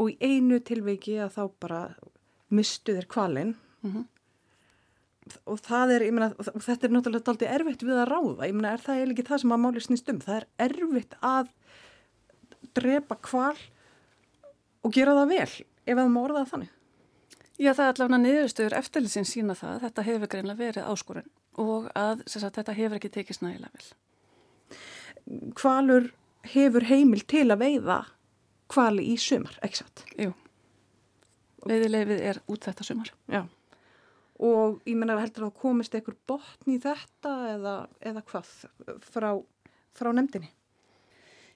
og 0.00 0.10
í 0.10 0.16
einu 0.20 0.58
tilviki 0.64 1.18
að 1.22 1.36
þá 1.36 1.42
bara 1.62 1.82
mistu 2.54 2.96
þér 2.96 3.08
kvalinn 3.10 3.52
mm 3.82 3.90
-hmm. 3.92 4.06
og 5.50 5.60
það 5.60 5.94
er, 5.96 6.06
ég 6.08 6.16
meina, 6.16 6.30
þetta 6.34 6.86
er 6.86 6.94
náttúrulega 6.94 7.30
aldrei 7.32 7.48
erfitt 7.50 7.82
við 7.82 8.00
að 8.00 8.10
ráða, 8.10 8.48
ég 8.48 8.54
meina, 8.54 8.72
er 8.72 8.82
það 8.86 9.00
eiginlega 9.00 9.28
það 9.28 9.42
sem 9.42 9.52
að 9.52 9.62
máli 9.64 9.84
snýst 9.84 10.10
um, 10.10 10.20
það 10.20 10.36
er 10.36 10.46
erfitt 10.68 11.14
að 11.20 11.52
drepa 12.74 13.16
kval 13.16 13.58
og 14.82 14.92
gera 14.92 15.14
það 15.14 15.28
vel 15.28 15.52
ef 15.86 15.96
það 15.96 16.10
má 16.10 16.20
orða 16.22 16.44
það 16.44 16.50
þannig? 16.50 16.72
Já, 17.54 17.70
það 17.70 17.84
er 17.84 17.92
allavega 17.92 18.18
niðurstöður 18.18 18.74
eftirlýsins 18.80 19.30
sína 19.30 19.54
það. 19.54 19.76
Þetta 19.84 20.02
hefur 20.02 20.30
greinlega 20.32 20.58
verið 20.58 20.88
áskorun 20.90 21.28
og 21.60 21.90
að 21.98 22.24
sagt, 22.26 22.56
þetta 22.58 22.76
hefur 22.76 22.98
ekki 22.98 23.12
tekist 23.14 23.44
nægilega 23.44 23.72
vel. 23.74 24.78
Kvalur 25.56 26.10
hefur 26.52 26.86
heimil 26.88 27.24
til 27.30 27.46
að 27.48 27.62
veiða 27.62 28.00
kvali 28.72 29.06
í 29.12 29.18
sumar, 29.20 29.56
ekki 29.64 29.82
satt? 29.82 30.04
Jú, 30.20 30.32
veiðilegfið 31.68 32.24
er 32.32 32.40
út 32.50 32.66
þetta 32.66 32.86
sumar. 32.86 33.12
Já, 33.30 33.44
og 34.44 34.82
ég 34.88 34.98
menna 34.98 35.16
heldur 35.20 35.48
að 35.48 35.56
komist 35.62 35.94
einhver 35.94 36.16
botn 36.28 36.74
í 36.74 36.80
þetta 36.82 37.34
eða, 37.54 37.74
eða 38.02 38.24
hvað 38.30 38.52
frá, 39.06 39.30
frá 39.94 40.10
nefndinni? 40.12 40.50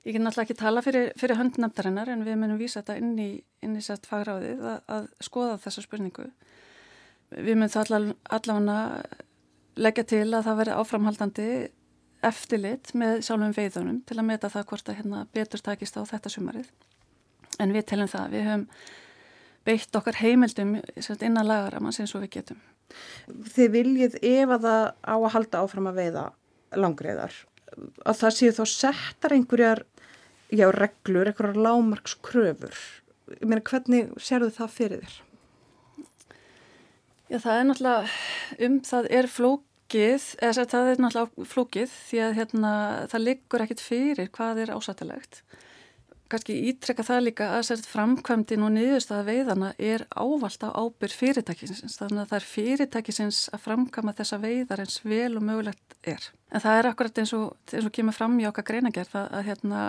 Ég 0.06 0.14
get 0.14 0.22
náttúrulega 0.22 0.46
ekki 0.46 0.60
tala 0.60 0.82
fyrir, 0.84 1.08
fyrir 1.18 1.36
höndnaftarinnar 1.40 2.08
en 2.12 2.22
við 2.24 2.38
munum 2.38 2.60
vísa 2.60 2.80
þetta 2.80 3.00
inn 3.02 3.16
í, 3.18 3.30
inn 3.66 3.74
í 3.76 3.82
sett 3.84 4.06
fagráðið 4.08 4.62
að, 4.62 4.78
að 4.94 5.08
skoða 5.26 5.58
þessa 5.64 5.82
spurningu. 5.84 6.28
Við 7.34 7.58
munum 7.58 7.72
þá 7.72 7.80
allavega 7.82 8.78
leggja 9.78 10.04
til 10.12 10.26
að 10.26 10.46
það 10.48 10.60
veri 10.62 10.76
áframhaldandi 10.82 11.48
eftirlit 12.28 12.94
með 12.98 13.20
sjálfum 13.26 13.54
veiðunum 13.54 14.00
til 14.08 14.16
að 14.18 14.26
meta 14.26 14.50
það 14.50 14.70
hvort 14.70 14.88
að 14.90 14.98
hérna 15.00 15.26
betur 15.34 15.62
takist 15.62 15.98
á 15.98 16.02
þetta 16.08 16.32
sumarið. 16.34 16.70
En 17.62 17.74
við 17.74 17.86
telum 17.90 18.10
það, 18.10 18.32
við 18.34 18.48
höfum 18.48 18.64
beitt 19.68 19.98
okkar 19.98 20.18
heimildum 20.22 20.76
innan 21.18 21.46
lagaramann 21.46 21.94
sem 21.94 22.08
svo 22.10 22.22
við 22.22 22.34
getum. 22.38 22.60
Þið 23.54 23.72
viljið 23.74 24.18
ef 24.24 24.56
að 24.56 24.66
það 24.66 24.84
á 25.04 25.14
að 25.14 25.32
halda 25.34 25.62
áfram 25.62 25.90
að 25.90 26.00
veiða 26.02 26.24
langriðar 26.78 27.36
að 28.08 28.20
það 28.20 28.34
séu 28.36 28.54
þá 28.56 28.64
settar 28.72 29.34
einhverjar 29.36 29.84
já, 30.48 30.66
reglur, 30.72 31.28
einhverjar 31.28 31.60
lámarkskröfur 31.66 32.76
ég 33.36 33.48
meina 33.48 33.64
hvernig 33.64 34.12
sérðu 34.22 34.50
það 34.56 34.74
fyrir 34.74 35.02
þér? 35.04 35.16
Já 37.28 37.38
það 37.44 37.58
er 37.58 37.66
náttúrulega 37.68 38.66
um 38.66 38.78
það 38.88 39.10
er 39.18 39.30
flókið 39.88 40.24
eða 40.44 40.64
það 40.68 40.88
er 40.90 40.98
náttúrulega 41.00 41.48
flókið 41.48 41.92
því 42.08 42.18
að 42.20 42.34
hérna, 42.36 42.72
það 43.08 43.22
liggur 43.24 43.62
ekkit 43.64 43.80
fyrir 43.80 44.28
hvað 44.28 44.58
er 44.60 44.72
ásættilegt 44.76 45.42
kannski 46.28 46.56
ítrekka 46.68 47.02
það 47.02 47.22
líka 47.24 47.46
að 47.56 47.62
sért 47.64 47.86
framkvæmdin 47.88 48.62
og 48.66 48.74
niðurstaða 48.74 49.24
veiðana 49.24 49.70
er 49.78 50.04
ávalt 50.12 50.60
á 50.60 50.76
ábyrg 50.76 51.14
fyrirtækisins 51.16 51.96
þannig 51.96 52.20
að 52.20 52.28
það 52.28 52.36
er 52.36 52.48
fyrirtækisins 52.50 53.38
að 53.48 53.62
framkama 53.64 54.12
þessa 54.12 54.38
veiðar 54.42 54.82
eins 54.84 54.98
vel 55.04 55.38
og 55.38 55.46
mögulegt 55.48 55.96
er. 56.04 56.20
En 56.52 56.60
það 56.60 56.82
er 56.82 56.90
akkurat 56.90 57.22
eins 57.22 57.32
og, 57.32 57.56
eins 57.72 57.88
og 57.88 57.94
kemur 57.96 58.12
fram 58.12 58.36
í 58.36 58.44
okkar 58.44 58.68
greinagerð 58.68 59.16
að, 59.16 59.32
að 59.38 59.48
hérna, 59.48 59.86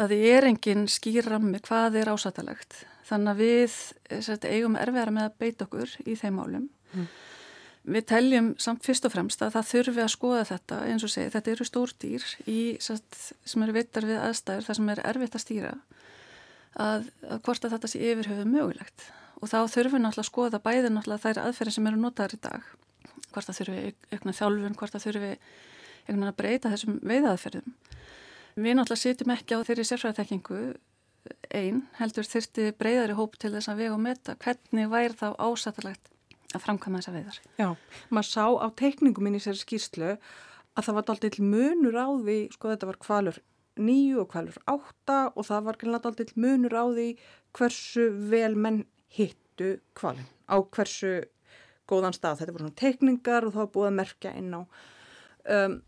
það 0.00 0.16
er 0.18 0.50
engin 0.50 0.88
skýrrammi 0.90 1.62
hvað 1.70 2.02
er 2.02 2.10
ásættalegt 2.10 2.82
þannig 3.06 3.30
að 3.30 3.46
við 3.46 3.80
sért, 4.26 4.50
eigum 4.50 4.74
erfiðara 4.74 5.14
með 5.14 5.30
að 5.30 5.38
beita 5.44 5.70
okkur 5.70 5.94
í 6.02 6.18
þeim 6.18 6.42
málum. 6.42 6.70
Mm. 6.98 7.10
Við 7.88 8.04
teljum 8.10 8.48
samt 8.60 8.84
fyrst 8.84 9.06
og 9.08 9.14
fremst 9.14 9.42
að 9.44 9.54
það 9.56 9.68
þurfi 9.70 10.02
að 10.04 10.10
skoða 10.12 10.48
þetta 10.48 10.80
eins 10.90 11.04
og 11.06 11.12
segi 11.12 11.32
þetta 11.32 11.52
eru 11.54 11.66
stór 11.68 11.94
dýr 12.02 12.24
í, 12.44 12.58
satt, 12.84 13.20
sem 13.48 13.64
eru 13.64 13.76
vittar 13.76 14.08
við 14.08 14.18
aðstæður 14.20 14.66
það 14.66 14.78
sem 14.80 14.90
er 14.92 15.04
erfitt 15.08 15.38
að 15.38 15.44
stýra 15.44 15.70
að, 16.74 17.08
að 17.24 17.40
hvort 17.46 17.64
að 17.64 17.76
þetta 17.76 17.90
sé 17.92 18.02
yfirhauðu 18.10 18.44
mögulegt 18.50 19.06
og 19.38 19.48
þá 19.48 19.58
þurfum 19.72 19.96
við 19.96 20.04
náttúrulega 20.04 20.26
að 20.26 20.30
skoða 20.32 20.60
bæði 20.66 20.92
náttúrulega 20.92 21.24
þær 21.24 21.42
aðferðin 21.46 21.76
sem 21.78 21.88
eru 21.90 22.02
notaður 22.02 22.36
í 22.36 22.42
dag 22.44 22.68
hvort 23.32 23.48
það 23.48 23.58
þurfi 23.60 23.94
aukna 24.12 24.34
þjálfun, 24.36 24.76
hvort 24.78 24.94
það 24.94 25.06
þurfi 25.06 25.32
að 26.08 26.36
breyta 26.38 26.72
þessum 26.72 27.00
veiðaðferðum. 27.04 27.74
Við 28.58 28.76
náttúrulega 28.78 29.02
sitjum 29.02 29.34
ekki 29.34 29.58
á 29.58 29.66
þeirri 29.68 29.86
sérfræðatekkingu 29.88 30.60
einn 31.54 31.82
heldur 31.98 32.26
þurfti 32.26 32.70
breyðari 32.78 33.16
hóp 33.18 33.36
til 33.38 33.52
þess 33.52 33.70
að 33.70 33.82
vega 33.82 33.96
og 33.96 34.02
metta 34.02 34.36
hvernig 34.40 34.88
væri 34.90 35.18
þá 35.18 35.28
ásættilegt 35.36 36.08
að 36.54 36.64
framkvæma 36.64 37.00
þessa 37.00 37.14
veiðar. 37.14 37.40
Já, 37.60 37.68
maður 38.10 38.28
sá 38.30 38.44
á 38.48 38.66
teikningum 38.80 39.28
inn 39.28 39.38
í 39.38 39.42
sér 39.44 39.58
skýrslu 39.58 40.12
að 40.14 40.86
það 40.86 40.98
var 40.98 41.12
alltaf 41.14 41.40
munur 41.44 41.98
á 41.98 42.08
því, 42.22 42.38
sko 42.54 42.72
þetta 42.72 42.90
var 42.90 43.00
kvalur 43.04 43.40
nýju 43.78 44.22
og 44.22 44.30
kvalur 44.32 44.60
átta 44.70 45.18
og 45.34 45.46
það 45.46 45.66
var 45.66 45.82
alltaf 45.88 46.36
munur 46.36 46.78
á 46.78 46.84
því 46.88 47.08
hversu 47.58 48.06
vel 48.30 48.54
menn 48.56 48.84
hittu 49.14 49.76
kvalin 49.98 50.28
á 50.48 50.56
hversu 50.62 51.20
góðan 51.88 52.16
stað. 52.16 52.40
Þetta 52.40 52.54
voru 52.54 52.66
svona 52.66 52.80
teikningar 52.80 53.46
og 53.46 53.54
það 53.54 53.62
var 53.64 53.74
búið 53.74 53.90
að 53.90 53.98
merkja 53.98 54.34
inn 54.36 54.56
á 54.56 54.60
um, 54.60 55.78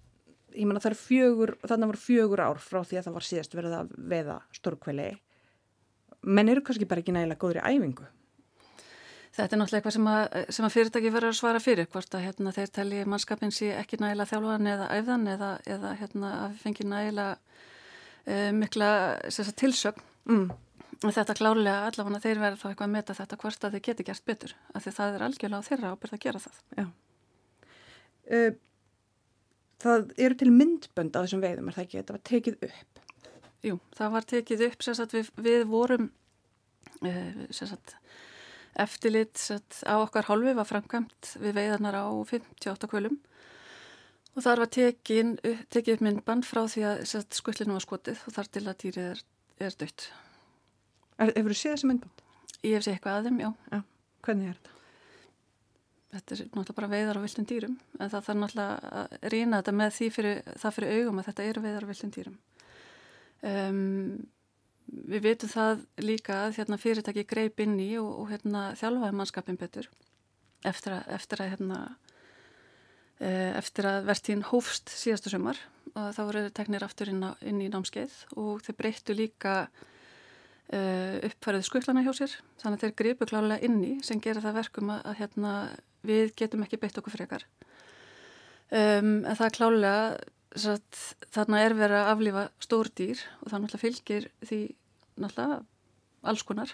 ég 0.57 0.67
menna 0.67 0.83
það 0.83 0.93
er 0.93 1.01
fjögur, 1.01 1.53
þannig 1.65 1.93
voru 1.93 2.03
fjögur 2.05 2.43
ár 2.43 2.63
frá 2.63 2.81
því 2.83 3.01
að 3.01 3.07
það 3.07 3.17
var 3.17 3.27
síðast 3.27 3.57
verið 3.57 3.77
að 3.77 3.93
veða 4.13 4.39
stórkvæli 4.57 5.11
menn 6.27 6.51
eru 6.53 6.65
kannski 6.65 6.89
bara 6.89 7.03
ekki 7.03 7.15
nægilega 7.15 7.41
góður 7.41 7.61
í 7.61 7.77
æfingu 7.77 8.09
Þetta 9.41 9.57
er 9.57 9.61
náttúrulega 9.61 9.81
eitthvað 9.81 9.97
sem 9.97 10.09
að, 10.11 10.39
sem 10.57 10.67
að 10.67 10.75
fyrirtæki 10.75 11.13
verður 11.15 11.33
að 11.33 11.39
svara 11.39 11.61
fyrir 11.65 11.87
hvort 11.91 12.17
að 12.17 12.25
hérna, 12.27 12.55
þeir 12.57 12.73
telli 12.77 13.05
mannskapin 13.09 13.55
sé 13.55 13.71
ekki 13.79 13.99
nægilega 14.01 14.31
þjálfan 14.35 14.71
eða 14.75 14.89
æfðan 14.99 15.29
eða, 15.35 15.51
eða 15.77 15.93
hérna, 16.01 16.33
að 16.45 16.59
fengi 16.65 16.87
nægilega 16.89 17.37
uh, 17.39 18.51
mikla 18.57 18.91
sagt, 19.33 19.55
tilsögn 19.61 20.03
mm. 20.29 20.49
þetta 21.07 21.39
klárlega 21.39 21.91
allavega 21.91 22.23
þeir 22.27 22.43
verður 22.45 22.63
þá 22.63 22.67
eitthvað 22.71 22.89
að 22.89 22.97
meta 22.97 23.17
þetta 23.21 23.41
hvort 23.45 23.65
að 23.65 23.77
þeir 23.77 23.87
geti 23.89 24.09
gert 24.11 24.27
betur 24.29 24.57
af 24.75 24.85
því 24.85 24.97
það 24.99 25.17
er 25.17 25.27
algjörlega 25.29 25.63
á 25.65 25.69
þeirra 25.71 25.95
ábyrð 25.95 26.19
að 26.19 26.25
gera 26.27 26.45
það 26.47 26.61
uh, 26.85 28.51
það 29.81 30.15
eru 30.21 30.41
til 30.41 30.51
myndbönd 30.55 31.17
á 31.17 31.23
þessum 31.23 31.45
veiðum, 31.45 31.71
er 31.71 31.77
það 31.77 31.87
ekki? 31.87 32.01
Þetta 32.01 32.17
var 32.17 32.25
tekið 32.31 32.65
upp. 32.69 33.05
Jú, 33.65 33.77
það 33.97 34.15
var 34.17 34.27
tekið 34.33 34.65
upp, 34.69 34.85
sagt, 34.85 35.15
við, 35.17 35.31
við 35.41 35.65
vorum 35.71 36.11
uh, 37.05 37.47
eftirlit 38.79 39.41
sagt, 39.41 39.83
á 39.87 39.99
okkar 39.99 40.29
hálfi 40.29 40.55
var 40.57 40.69
framkvæmt 40.69 41.35
við 41.43 41.57
veiðarnar 41.59 41.99
á 41.99 42.07
58 42.31 42.91
kvölum 42.91 43.19
og 44.37 44.45
þar 44.47 44.65
var 44.65 44.73
tekin, 44.73 45.37
tekið 45.73 45.97
upp 45.97 46.05
myndband 46.07 46.47
frá 46.47 46.63
því 46.71 46.87
að 46.87 47.05
skullinu 47.35 47.77
var 47.77 47.87
skotið 47.87 48.27
og 48.27 48.37
þar 48.37 48.51
til 48.55 48.67
að 48.67 48.83
dýrið 48.85 49.09
er, 49.11 49.23
er 49.67 49.79
dött. 49.81 50.11
Hefur 51.21 51.53
þú 51.53 51.59
séð 51.59 51.77
þessi 51.77 51.91
myndband? 51.91 52.27
Ég 52.61 52.77
hef 52.77 52.87
séð 52.87 52.99
eitthvað 52.99 53.19
að 53.19 53.31
þeim, 53.31 53.41
já. 53.43 53.51
já. 53.75 53.83
Hvernig 54.21 54.53
er 54.53 54.61
þetta? 54.61 54.77
þetta 56.11 56.35
er 56.35 56.41
náttúrulega 56.43 56.77
bara 56.77 56.91
veiðar 56.91 57.21
á 57.21 57.25
viltum 57.25 57.47
dýrum 57.47 57.77
en 57.99 58.11
það 58.11 58.25
þarf 58.27 58.41
náttúrulega 58.41 58.93
að 59.01 59.33
rýna 59.35 59.61
þetta 59.61 59.75
með 59.79 59.93
því 59.97 60.09
fyrir, 60.17 60.41
það 60.63 60.77
fyrir 60.77 60.95
augum 60.97 61.21
að 61.21 61.29
þetta 61.31 61.47
eru 61.51 61.63
veiðar 61.65 61.87
á 61.87 61.91
viltum 61.91 62.13
dýrum 62.17 62.39
um, 63.51 64.15
við 64.89 65.25
veitum 65.25 65.51
það 65.53 65.83
líka 66.03 66.39
að 66.47 66.57
hérna, 66.61 66.79
fyrirtæki 66.81 67.27
greip 67.29 67.61
inn 67.63 67.77
í 67.83 67.91
og, 68.01 68.09
og 68.23 68.31
hérna, 68.33 68.71
þjálfaði 68.79 69.19
mannskapin 69.19 69.61
betur 69.61 69.91
eftir 70.67 70.97
að, 70.97 71.13
eftir 71.17 71.43
að, 71.43 71.53
hérna, 71.55 71.79
e, 73.21 73.31
að 73.57 74.09
verðtíðin 74.09 74.49
hófst 74.51 74.93
síðastu 74.93 75.33
sumar 75.33 75.61
og 75.95 76.11
þá 76.15 76.21
voru 76.23 76.43
teknir 76.55 76.85
aftur 76.87 77.11
inn, 77.13 77.23
á, 77.25 77.35
inn 77.43 77.63
í 77.63 77.71
námskeið 77.73 78.17
og 78.39 78.61
þeir 78.67 78.77
breyttu 78.79 79.17
líka 79.17 79.55
e, 80.71 80.81
uppfærið 81.31 81.67
skuklana 81.67 82.05
hjá 82.07 82.13
sér. 82.17 82.37
Þannig 82.63 82.77
að 82.77 82.85
þeir 82.85 82.99
gripu 83.03 83.31
klálega 83.31 83.67
inn 83.67 83.81
í 83.87 83.95
sem 84.07 84.21
gera 84.23 84.43
það 84.45 84.61
verkum 84.61 84.93
að, 84.95 85.07
að 85.11 85.19
hérna 85.23 85.55
við 86.07 86.35
getum 86.39 86.65
ekki 86.65 86.81
beitt 86.81 87.01
okkur 87.01 87.17
frekar. 87.17 87.47
Um, 88.71 89.25
en 89.27 89.35
það 89.35 89.47
er 89.49 89.57
klálega 89.57 90.03
þarna 90.57 91.63
er 91.65 91.75
verið 91.79 91.99
að 92.01 92.13
aflifa 92.15 92.45
stór 92.63 92.91
dýr 92.99 93.21
og 93.41 93.51
það 93.51 93.65
náttúrulega 93.65 93.83
fylgir 93.85 94.29
því 94.43 94.61
náttúrulega 95.21 95.61
alls 96.31 96.47
konar. 96.47 96.73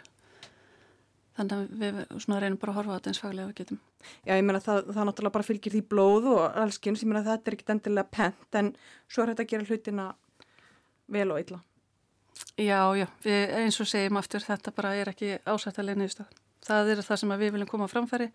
Þannig 1.37 1.57
að 1.57 1.83
við 1.83 1.99
svona 2.25 2.39
reynum 2.41 2.61
bara 2.61 2.73
að 2.73 2.79
horfa 2.79 2.95
á 2.95 2.97
þetta 2.97 3.11
eins 3.13 3.21
faglega 3.21 3.51
við 3.51 3.59
getum. 3.61 3.81
Já, 4.25 4.33
ég 4.33 4.47
meina 4.47 4.63
það, 4.65 4.81
það 4.97 5.09
náttúrulega 5.11 5.37
bara 5.37 5.49
fylgir 5.51 5.75
því 5.75 5.83
blóð 5.91 6.31
og 6.33 6.41
allskynns, 6.63 7.05
ég 7.05 7.11
meina 7.11 7.27
þetta 7.27 7.51
er 7.51 7.59
ekkit 7.59 7.75
endilega 7.75 8.15
pent 8.17 8.61
en 8.61 8.73
svo 9.05 9.23
er 9.23 9.35
þetta 9.35 9.45
að 9.45 9.53
gera 9.53 9.69
hlutina 9.69 10.09
vel 11.13 11.29
og 11.35 11.43
illa. 11.45 11.61
Já, 12.57 12.81
já, 12.97 13.07
við 13.25 13.55
eins 13.61 13.81
og 13.85 13.89
segjum 13.91 14.21
aftur 14.21 14.45
þetta 14.45 14.73
bara 14.77 14.97
er 14.97 15.13
ekki 15.13 15.37
ásættalega 15.45 16.01
neðustöð 16.01 16.33
það 16.67 16.93
er 16.93 17.05
það 17.05 17.23
sem 17.23 17.35
við 17.37 17.55
viljum 17.55 17.71
koma 17.71 17.89
framfæri 17.91 18.29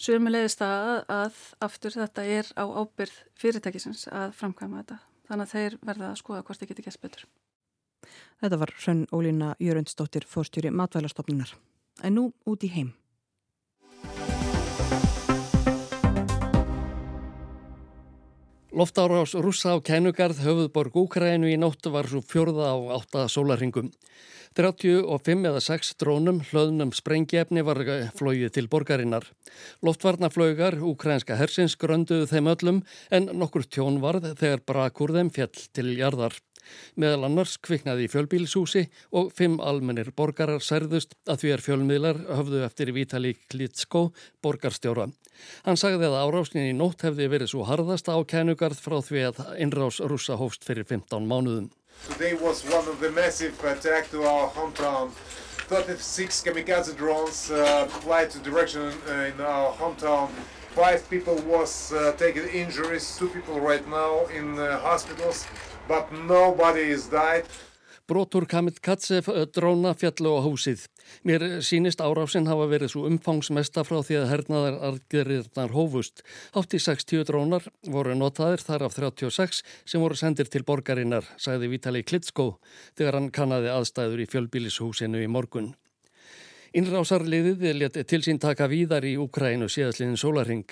Sumulegist 0.00 0.62
að, 0.64 1.02
að 1.12 1.38
aftur 1.60 1.92
þetta 1.92 2.22
er 2.24 2.46
á 2.56 2.64
ábyrð 2.64 3.16
fyrirtækisins 3.36 4.06
að 4.08 4.32
framkvæma 4.38 4.80
þetta. 4.80 4.96
Þannig 5.28 5.44
að 5.44 5.52
þeir 5.52 5.76
verða 5.90 6.06
að 6.08 6.20
skoða 6.22 6.44
hvort 6.46 6.62
þið 6.62 6.70
getur 6.70 6.86
gæst 6.86 7.02
betur. 7.02 7.26
Þetta 8.40 8.58
var 8.62 8.72
Hrönn 8.78 9.02
Ólína 9.12 9.50
Jörgundsdóttir 9.60 10.24
fórstjóri 10.24 10.72
matvælastofnunar. 10.72 11.52
En 12.00 12.16
nú 12.16 12.30
út 12.48 12.64
í 12.64 12.72
heim. 12.72 12.94
Loftárás 18.70 19.34
rúsa 19.34 19.74
á 19.74 19.82
Kænugarð 19.82 20.44
höfuðborg 20.46 20.94
Úkrænu 20.94 21.48
í 21.50 21.56
nóttu 21.58 21.90
var 21.90 22.06
svo 22.06 22.20
fjörða 22.22 22.70
á 22.70 22.78
átta 22.94 23.24
sólaringum. 23.26 23.90
35 24.54 25.48
eða 25.50 25.62
6 25.64 25.90
drónum 25.98 26.38
hlöðnum 26.46 26.92
sprengjefni 26.94 27.64
var 27.66 27.82
flóið 28.14 28.54
til 28.54 28.68
borgarinnar. 28.70 29.26
Loftvarnaflögar, 29.82 30.78
ukrænska 30.86 31.34
hersins, 31.34 31.74
grönduðu 31.74 32.30
þeim 32.30 32.50
öllum 32.54 32.78
en 33.10 33.26
nokkur 33.42 33.66
tjón 33.66 33.98
varð 33.98 34.36
þegar 34.38 34.62
brakur 34.62 35.18
þeim 35.18 35.34
fjall 35.34 35.66
til 35.74 35.90
jarðar. 35.98 36.38
Meðal 37.00 37.26
annars 37.28 37.56
kviknaði 37.62 38.08
fjölbílshúsi 38.12 38.86
og 39.16 39.32
fimm 39.36 39.58
almennir 39.60 40.12
borgarar 40.16 40.62
særðust 40.64 41.16
að 41.30 41.42
því 41.42 41.52
er 41.54 41.64
fjölmiðlar 41.66 42.22
höfðu 42.28 42.62
eftir 42.66 42.92
Vitali 42.96 43.34
Klitsko, 43.50 44.10
borgarstjóra. 44.44 45.10
Hann 45.66 45.80
sagði 45.80 46.10
að 46.10 46.18
árásnin 46.20 46.70
í 46.70 46.76
nótt 46.76 47.04
hefði 47.06 47.28
verið 47.32 47.52
svo 47.54 47.66
harðast 47.68 48.10
á 48.12 48.16
kænugarð 48.22 48.80
frá 48.80 48.98
því 49.04 49.26
að 49.30 49.44
innrás 49.58 50.00
rúsa 50.00 50.36
hófst 50.40 50.66
fyrir 50.66 50.88
15 50.88 51.28
mánuðum. 51.28 51.70
Today 52.08 52.34
was 52.34 52.64
one 52.64 52.88
of 52.88 53.00
the 53.00 53.10
massive 53.10 53.56
attack 53.64 54.10
to 54.10 54.24
our 54.24 54.48
hometown. 54.48 55.12
36 55.70 56.42
kamikaze 56.42 56.96
drones 56.96 57.50
uh, 57.50 57.86
flight 58.02 58.30
to 58.30 58.38
direction 58.40 58.82
uh, 58.82 59.30
in 59.30 59.40
our 59.40 59.72
hometown. 59.72 60.28
Five 60.74 61.08
people 61.10 61.36
was 61.46 61.92
uh, 61.92 62.12
taking 62.16 62.46
injuries, 62.48 63.16
two 63.18 63.28
people 63.28 63.60
right 63.60 63.86
now 63.88 64.26
in 64.26 64.58
uh, 64.58 64.78
hospitals, 64.80 65.46
but 65.88 66.12
nobody 66.12 66.90
is 66.90 67.08
died. 67.10 67.44
Brotur 68.10 68.42
Kamil 68.50 68.74
Katsev 68.82 69.28
eh, 69.30 69.44
dróna 69.54 69.92
fjallu 69.94 70.32
á 70.34 70.40
húsið. 70.42 70.88
Mér 71.22 71.44
sínist 71.62 72.00
árásinn 72.02 72.48
hafa 72.50 72.66
verið 72.66 72.90
svo 72.90 73.04
umfangsmesta 73.06 73.84
frá 73.86 74.00
því 74.02 74.16
að 74.18 74.30
hernaðar 74.32 74.78
argeriðnar 74.88 75.70
hófust. 75.76 76.24
86 76.58 77.22
drónar 77.28 77.68
voru 77.86 78.16
notaðir 78.18 78.64
þar 78.66 78.88
af 78.88 78.96
36 78.98 79.62
sem 79.86 80.02
voru 80.02 80.18
sendir 80.18 80.50
til 80.50 80.64
borgarinnar, 80.66 81.22
sagði 81.38 81.70
Vitali 81.76 82.02
Klitsko 82.02 82.56
þegar 82.98 83.20
hann 83.20 83.30
kannadi 83.30 83.70
aðstæður 83.70 84.24
í 84.24 84.28
fjölbílishúsinu 84.34 85.22
í 85.22 85.30
morgun. 85.30 85.70
Innrásarliðið 86.74 87.62
let 87.78 88.02
til 88.10 88.24
sín 88.26 88.42
taka 88.42 88.66
víðar 88.70 89.06
í 89.06 89.16
Úkrænu 89.22 89.70
síðastliðin 89.70 90.18
sólaring. 90.18 90.66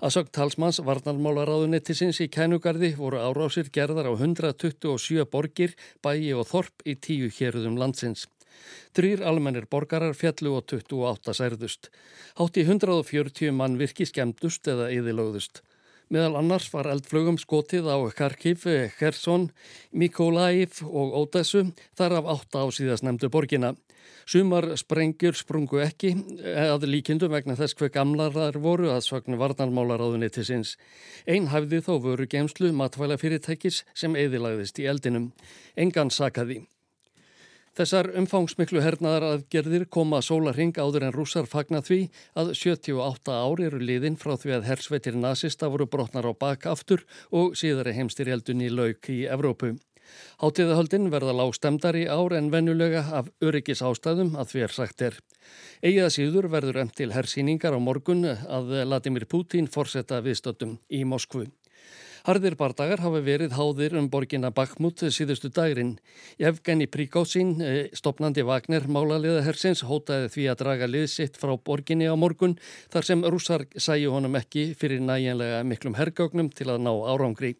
Að 0.00 0.14
sögt 0.14 0.30
talsmanns 0.32 0.78
varnarmálaráðunettisins 0.80 2.22
í 2.24 2.30
kænugarði 2.32 2.94
voru 2.96 3.18
árásir 3.20 3.68
gerðar 3.68 4.08
á 4.08 4.12
127 4.16 5.26
borgir, 5.28 5.74
bæi 6.00 6.32
og 6.32 6.46
þorp 6.48 6.86
í 6.88 6.94
tíu 6.96 7.28
hérðum 7.28 7.76
landsins. 7.76 8.24
Drýr 8.96 9.20
almennir 9.28 9.66
borgarar 9.68 10.16
fjallu 10.16 10.54
og 10.56 10.64
28 10.72 11.34
særðust. 11.36 11.90
Hátt 12.40 12.56
í 12.56 12.64
140 12.64 13.52
mann 13.52 13.76
virki 13.80 14.08
skemdust 14.08 14.72
eða 14.72 14.88
yðilögðust. 14.94 15.60
Meðal 16.10 16.40
annars 16.40 16.70
var 16.72 16.88
eldflögum 16.90 17.36
skotið 17.38 17.92
á 17.92 18.00
Kharkiv, 18.16 18.64
Kherson, 18.96 19.50
Mykolaiv 19.92 20.80
og 20.88 21.12
Odessu 21.20 21.68
þar 21.94 22.22
af 22.22 22.32
átta 22.38 22.64
á 22.64 22.66
síðast 22.72 23.04
nefndu 23.04 23.28
borgina. 23.30 23.76
Sumar 24.26 24.66
sprengjur 24.80 25.38
sprungu 25.38 25.80
ekki 25.84 26.14
að 26.64 26.88
líkindum 26.90 27.32
vegna 27.34 27.56
þess 27.58 27.76
hver 27.78 27.92
gamlar 27.94 28.34
þar 28.34 28.60
voru 28.62 28.90
að 28.94 29.04
svagnu 29.08 29.38
varnarmálaráðunni 29.40 30.30
til 30.34 30.46
sinns. 30.48 30.74
Einn 31.26 31.50
hafði 31.54 31.82
þó 31.86 31.94
voru 32.08 32.28
gemslu 32.30 32.72
matvæla 32.76 33.20
fyrirtækis 33.20 33.84
sem 33.94 34.18
eðilagðist 34.18 34.82
í 34.82 34.90
eldinum. 34.90 35.32
Engan 35.76 36.12
sakaði. 36.14 36.62
Þessar 37.78 38.08
umfangsmiklu 38.18 38.80
hernaðar 38.82 39.24
aðgerðir 39.28 39.84
koma 39.94 40.18
sólarhing 40.26 40.74
áður 40.74 41.06
en 41.06 41.14
rússar 41.14 41.46
fagna 41.46 41.78
því 41.86 42.00
að 42.42 42.50
78 42.58 43.30
ár 43.30 43.62
eru 43.62 43.78
liðin 43.78 44.18
frá 44.18 44.34
því 44.34 44.56
að 44.56 44.66
hersveitir 44.72 45.16
nazista 45.16 45.70
voru 45.70 45.86
brotnar 45.86 46.26
á 46.26 46.34
bakaftur 46.34 47.06
og 47.30 47.54
síðari 47.60 47.94
heimstir 47.94 48.32
eldun 48.34 48.66
í 48.66 48.72
lauk 48.74 49.12
í 49.14 49.22
Evrópu. 49.30 49.76
Hátíðahöldin 50.40 51.10
verða 51.12 51.36
lág 51.36 51.54
stemdari 51.56 52.06
ár 52.08 52.32
en 52.38 52.50
vennulega 52.52 53.04
af 53.20 53.30
öryggis 53.44 53.82
ástæðum 53.84 54.34
að 54.40 54.52
því 54.52 54.66
er 54.66 54.76
sagt 54.76 55.06
er. 55.06 55.20
Egið 55.82 56.06
að 56.06 56.14
síður 56.16 56.50
verður 56.52 56.82
emtil 56.84 57.12
hersýningar 57.14 57.76
á 57.76 57.80
morgun 57.80 58.26
að 58.26 58.76
Vladimir 58.84 59.28
Putin 59.30 59.70
forsetta 59.70 60.22
viðstöldum 60.24 60.78
í 60.88 61.04
Moskvu. 61.04 61.46
Harðir 62.20 62.52
bardagar 62.60 63.00
hafa 63.00 63.22
verið 63.24 63.54
háðir 63.56 63.94
um 63.96 64.08
borginna 64.12 64.50
Bakhmut 64.52 65.00
síðustu 65.08 65.48
dagrin. 65.56 65.94
Evgeni 66.36 66.84
Príkósín, 66.86 67.54
eh, 67.64 67.88
stopnandi 67.96 68.44
Vagner 68.44 68.84
málaliðahersins, 68.84 69.82
hótaði 69.88 70.28
því 70.28 70.44
að 70.50 70.58
draga 70.60 70.86
liðsitt 70.86 71.40
frá 71.40 71.56
borginni 71.56 72.04
á 72.12 72.14
morgun 72.16 72.58
þar 72.92 73.04
sem 73.04 73.22
rússar 73.22 73.64
sæju 73.72 74.12
honum 74.12 74.36
ekki 74.36 74.76
fyrir 74.76 75.00
næjanlega 75.00 75.64
miklum 75.64 75.96
hergögnum 75.96 76.52
til 76.52 76.66
að 76.66 76.84
ná 76.84 76.92
árangri. 76.92 77.56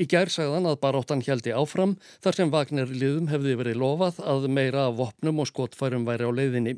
Í 0.00 0.06
gær 0.08 0.30
sagðan 0.32 0.68
að 0.70 0.80
baróttan 0.84 1.24
heldi 1.26 1.52
áfram 1.52 1.96
þar 2.24 2.38
sem 2.38 2.52
Vagner 2.52 2.88
liðum 2.88 3.28
hefði 3.32 3.58
verið 3.60 3.80
lofað 3.82 4.20
að 4.24 4.48
meira 4.48 4.86
af 4.88 4.96
vopnum 5.00 5.42
og 5.42 5.50
skotfærum 5.50 6.06
væri 6.08 6.28
á 6.28 6.30
leiðinni. 6.32 6.76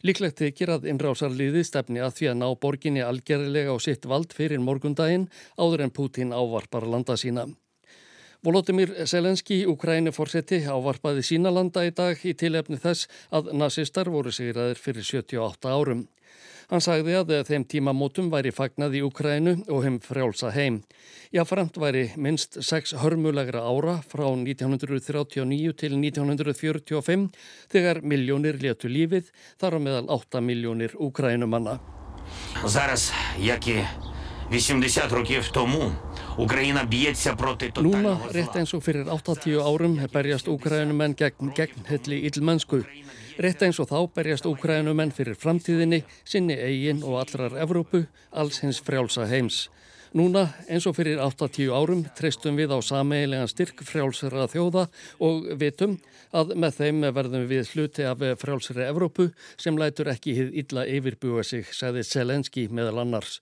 Líklegt 0.00 0.40
þykir 0.40 0.70
að 0.76 0.86
innrásarliði 0.88 1.64
stefni 1.68 2.00
að 2.00 2.14
því 2.16 2.30
að 2.30 2.38
ná 2.40 2.46
borginni 2.60 3.02
algerðilega 3.04 3.74
á 3.76 3.78
sitt 3.84 4.06
vald 4.08 4.32
fyrir 4.32 4.62
morgundaginn 4.64 5.28
áður 5.60 5.84
en 5.84 5.92
Putin 5.92 6.32
ávarpar 6.32 6.88
landa 6.88 7.18
sína. 7.20 7.50
Volodymyr 8.40 8.94
Selenski, 9.04 9.66
Ukræni-forsetti, 9.68 10.62
ávarpaði 10.64 11.26
sína 11.28 11.50
landa 11.52 11.82
í 11.84 11.90
dag 11.92 12.16
í 12.24 12.32
tilefni 12.32 12.78
þess 12.80 13.10
að 13.28 13.50
nazistar 13.52 14.08
voru 14.08 14.32
sigraðir 14.32 14.80
fyrir 14.80 15.04
78 15.04 15.68
árum. 15.68 16.06
Hann 16.70 16.82
sagði 16.84 17.16
að 17.18 17.32
þeim 17.48 17.64
tímamótum 17.66 18.28
væri 18.30 18.52
fagnad 18.54 18.92
í 18.94 19.00
Ukrænu 19.02 19.56
og 19.74 19.80
heim 19.82 19.96
frjálsa 20.04 20.52
heim. 20.54 20.76
Jáframt 21.34 21.80
væri 21.82 22.04
minst 22.14 22.60
sex 22.62 22.94
hörmulegra 23.02 23.64
ára 23.66 23.96
frá 24.06 24.28
1939 24.30 25.74
til 25.82 25.96
1945 25.98 27.26
þegar 27.74 28.02
miljónir 28.06 28.60
letu 28.62 28.86
lífið 28.86 29.32
þar 29.58 29.76
á 29.76 29.78
meðal 29.82 30.06
8 30.14 30.44
miljónir 30.46 30.94
Ukrænumanna. 30.94 31.80
Zaras, 32.70 33.10
jaki, 33.42 33.80
80 34.54 35.10
rúkif 35.10 35.50
tómu. 35.50 35.90
Núna, 37.82 38.14
rétt 38.32 38.54
eins 38.56 38.70
og 38.72 38.82
fyrir 38.86 39.10
80 39.10 39.58
árum, 39.60 39.98
berjast 40.12 40.48
Ukraínumenn 40.48 41.16
gegn, 41.18 41.50
gegn 41.52 41.84
helli 41.90 42.22
yllmennsku. 42.30 42.80
Rétt 43.40 43.62
eins 43.64 43.78
og 43.80 43.86
þá 43.88 44.00
berjast 44.12 44.44
úkrænumenn 44.44 45.14
fyrir 45.16 45.32
framtíðinni, 45.40 46.02
sinni 46.28 46.58
eigin 46.60 46.98
og 47.00 47.22
allrar 47.22 47.54
Evrópu, 47.62 48.02
alls 48.36 48.58
hins 48.60 48.82
frjálsa 48.84 49.24
heims. 49.30 49.70
Núna, 50.12 50.42
eins 50.68 50.84
og 50.90 50.98
fyrir 50.98 51.22
8-10 51.24 51.70
árum, 51.72 52.02
treystum 52.18 52.58
við 52.58 52.74
á 52.76 52.78
sameigilegan 52.84 53.48
styrk 53.48 53.80
frjálsara 53.86 54.44
þjóða 54.50 54.84
og 55.24 55.48
vitum 55.56 55.96
að 56.36 56.52
með 56.60 56.76
þeim 56.82 57.00
verðum 57.16 57.48
við 57.48 57.72
hluti 57.72 58.04
af 58.10 58.26
frjálsara 58.42 58.90
Evrópu 58.90 59.30
sem 59.54 59.78
lætur 59.80 60.12
ekki 60.12 60.36
hið 60.36 60.52
illa 60.64 60.84
yfirbúa 60.84 61.46
sig, 61.46 61.64
sagði 61.72 62.04
Selenski 62.04 62.66
meðal 62.68 63.06
annars. 63.06 63.38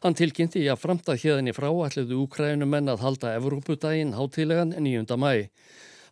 Hann 0.00 0.16
tilkynnti 0.16 0.64
að 0.64 0.80
framtað 0.86 1.26
hérðinni 1.26 1.52
frá 1.52 1.68
ætluðu 1.68 2.24
úkrænumenn 2.24 2.88
að 2.88 3.04
halda 3.04 3.36
Evrópudaginn 3.36 4.16
hátilegan 4.16 4.72
9. 4.80 5.04
mæ. 5.20 5.50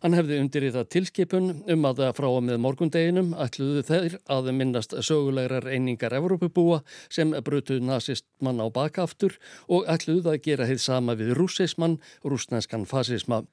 Hann 0.01 0.15
hefði 0.17 0.39
undirritað 0.41 0.87
tilskipun 0.95 1.51
um 1.69 1.83
að 1.85 1.99
frá 2.17 2.25
og 2.25 2.39
með 2.47 2.57
morgundeginum 2.63 3.35
ætluðu 3.37 3.83
þeir 3.85 4.15
að 4.33 4.47
minnast 4.57 4.95
sögulegar 5.05 5.67
einingar 5.69 6.15
Evrópubúa 6.17 6.79
sem 7.05 7.35
brutuð 7.45 7.83
nazistmann 7.85 8.63
á 8.65 8.67
bakaftur 8.73 9.37
og 9.69 9.85
ætluðu 9.85 10.33
að 10.33 10.41
gera 10.47 10.65
heið 10.65 10.81
sama 10.81 11.13
við 11.19 11.35
rússismann, 11.37 11.99
rúsnenskan 12.25 12.87
fasisma. 12.89 13.43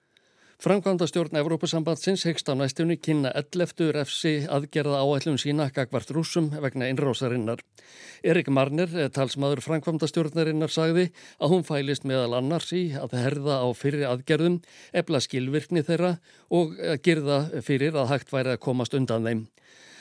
Framkvæmda 0.58 1.06
stjórn 1.06 1.38
Evrópusambandsins 1.38 2.24
hegst 2.26 2.48
á 2.50 2.54
næstunni 2.58 2.96
kynna 2.98 3.30
11. 3.30 3.92
refsi 3.94 4.32
aðgerða 4.50 5.04
áætlum 5.06 5.36
sína 5.38 5.68
gagvart 5.70 6.10
rúsum 6.10 6.48
vegna 6.50 6.88
innrásarinnar. 6.90 7.60
Erik 8.26 8.50
Marner, 8.50 8.90
talsmaður 9.14 9.62
framkvæmda 9.62 10.08
stjórnarinnar, 10.10 10.72
sagði 10.74 11.04
að 11.38 11.54
hún 11.54 11.62
fælist 11.68 12.02
meðal 12.02 12.40
annars 12.40 12.72
í 12.74 12.88
að 12.90 13.14
herða 13.20 13.60
á 13.62 13.70
fyrir 13.70 14.08
aðgerðum, 14.08 14.56
ebla 14.90 15.20
skilvirkni 15.22 15.84
þeirra 15.86 16.16
og 16.50 16.74
gerða 17.06 17.38
fyrir 17.62 17.94
að 17.94 18.10
hægt 18.16 18.34
væri 18.34 18.56
að 18.56 18.62
komast 18.66 18.98
undan 18.98 19.30
þeim. 19.30 19.46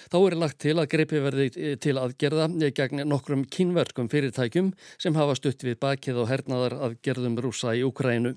Þá 0.10 0.20
er 0.24 0.38
lagt 0.42 0.62
til 0.66 0.78
að 0.80 0.90
greipi 0.90 1.22
verði 1.22 1.78
til 1.86 1.98
aðgerða 2.02 2.50
gegn 2.74 3.06
nokkrum 3.06 3.46
kynverkum 3.46 4.10
fyrirtækjum 4.10 4.74
sem 4.98 5.22
hafa 5.22 5.38
stutt 5.38 5.70
við 5.70 5.78
bakið 5.86 6.24
og 6.24 6.32
hernaðar 6.34 6.80
aðgerðum 6.90 7.38
rúsa 7.46 7.78
í 7.78 7.86
Ukrænu. 7.86 8.34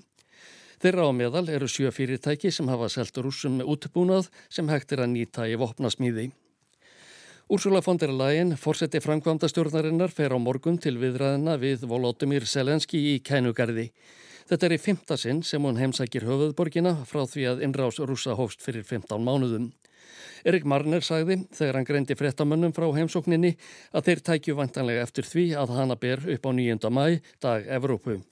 Þeirra 0.81 1.03
á 1.05 1.11
meðal 1.13 1.43
eru 1.53 1.67
sjö 1.69 1.91
fyrirtæki 1.93 2.49
sem 2.49 2.69
hafa 2.71 2.87
selgt 2.89 3.19
rúsum 3.21 3.59
með 3.59 3.67
útbúnað 3.69 4.31
sem 4.49 4.69
hægt 4.71 4.95
er 4.95 5.03
að 5.03 5.11
nýta 5.11 5.45
í 5.45 5.53
vopnasmíði. 5.61 6.31
Úrsula 7.53 7.83
von 7.85 7.99
der 8.01 8.09
Leyen, 8.09 8.55
fórseti 8.57 8.97
framkvæmda 9.03 9.49
stjórnarinnar, 9.51 10.09
fer 10.09 10.33
á 10.33 10.39
morgun 10.41 10.79
til 10.81 10.95
viðræðina 10.97 11.59
við 11.61 11.85
Volodymyr 11.91 12.47
Selenski 12.49 13.01
í 13.11 13.19
Kænugarði. 13.21 13.91
Þetta 14.49 14.67
er 14.67 14.75
í 14.77 14.81
fymta 14.81 15.19
sinn 15.21 15.43
sem 15.45 15.61
hún 15.61 15.77
heimsækir 15.77 16.25
höfuðborgina 16.25 16.95
frá 17.05 17.27
því 17.29 17.45
að 17.51 17.63
innrás 17.67 18.01
rúsa 18.01 18.33
hófst 18.39 18.65
fyrir 18.65 18.87
15 18.87 19.21
mánuðum. 19.21 19.69
Erik 20.47 20.65
Marner 20.65 21.05
sagði, 21.05 21.43
þegar 21.53 21.77
hann 21.77 21.89
greindi 21.91 22.17
frettamönnum 22.17 22.73
frá 22.73 22.87
heimsókninni, 22.97 23.53
að 23.93 24.09
þeir 24.09 24.25
tækju 24.31 24.57
vantanlega 24.57 25.05
eftir 25.05 25.29
því 25.29 25.47
að 25.61 25.77
hana 25.77 25.99
ber 25.99 26.25
upp 26.25 26.49
á 26.49 26.51
9. 26.57 26.89
mæ, 26.89 27.19
dag 27.37 27.69
Evrópu. 27.69 28.23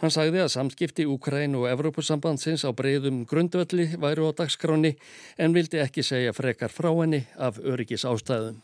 Hann 0.00 0.14
sagði 0.14 0.42
að 0.44 0.52
samskipti 0.54 1.06
Úkræn 1.08 1.56
og 1.58 1.68
Evrópusambandsins 1.70 2.64
á 2.66 2.70
breyðum 2.70 3.24
grundvelli 3.28 3.90
væru 3.98 4.30
á 4.30 4.32
dagskráni 4.38 4.96
en 5.38 5.54
vildi 5.56 5.82
ekki 5.82 6.06
segja 6.06 6.34
frekar 6.36 6.72
frá 6.72 6.90
henni 6.90 7.24
af 7.36 7.58
öryggis 7.58 8.06
ástæðum. 8.08 8.60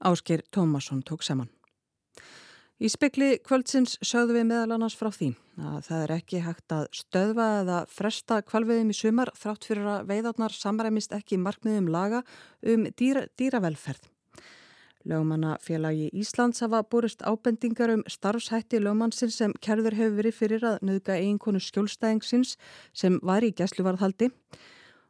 Ásker 0.00 0.42
Tómasson 0.52 1.02
tók 1.02 1.22
saman. 1.24 1.48
Í 2.76 2.90
spekli 2.92 3.38
kvöldsins 3.40 3.94
sögðu 4.04 4.34
við 4.36 4.50
meðal 4.50 4.74
annars 4.76 4.96
frá 5.00 5.08
því 5.08 5.30
að 5.56 5.78
það 5.86 6.02
er 6.02 6.10
ekki 6.18 6.40
hægt 6.44 6.74
að 6.76 6.82
stöðva 6.98 7.46
eða 7.62 7.78
fresta 7.88 8.42
kvalviðum 8.44 8.90
í 8.92 8.96
sumar 8.98 9.32
þrátt 9.38 9.64
fyrir 9.70 9.88
að 9.94 10.10
veiðarnar 10.10 10.52
samræmist 10.52 11.14
ekki 11.16 11.38
markmiðum 11.40 11.88
laga 11.88 12.20
um 12.60 12.84
dýra, 12.92 13.24
dýravelferð. 13.40 14.04
Lögmannafélagi 15.06 16.10
Íslands 16.12 16.60
hafa 16.60 16.82
borist 16.82 17.22
ábendingar 17.22 17.92
um 17.94 18.02
starfshætti 18.10 18.80
lögmannsins 18.82 19.36
sem 19.38 19.52
kerður 19.62 19.94
hefur 19.94 20.16
verið 20.18 20.34
fyrir 20.34 20.64
að 20.66 20.80
nöðga 20.88 21.18
eiginkonu 21.20 21.60
skjólstæðingsins 21.62 22.56
sem 22.90 23.20
var 23.22 23.46
í 23.46 23.52
gæsluvarðhaldi. 23.54 24.32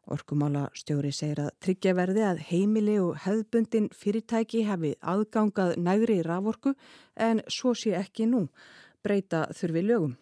Orkumála 0.06 0.66
stjóri 0.76 1.14
segir 1.16 1.40
að 1.46 1.54
tryggja 1.64 1.96
verði 1.96 2.26
að 2.28 2.42
heimili 2.50 2.98
og 3.00 3.16
hefðbundin 3.24 3.88
fyrirtæki 3.96 4.66
hefði 4.68 4.92
aðgangað 5.00 5.74
nægri 5.80 6.20
raforku 6.28 6.76
en 7.16 7.40
svo 7.48 7.72
sé 7.74 7.96
ekki 7.96 8.28
nú. 8.28 8.46
Breyta 9.02 9.46
þurfi 9.56 9.86
lögum. 9.88 10.14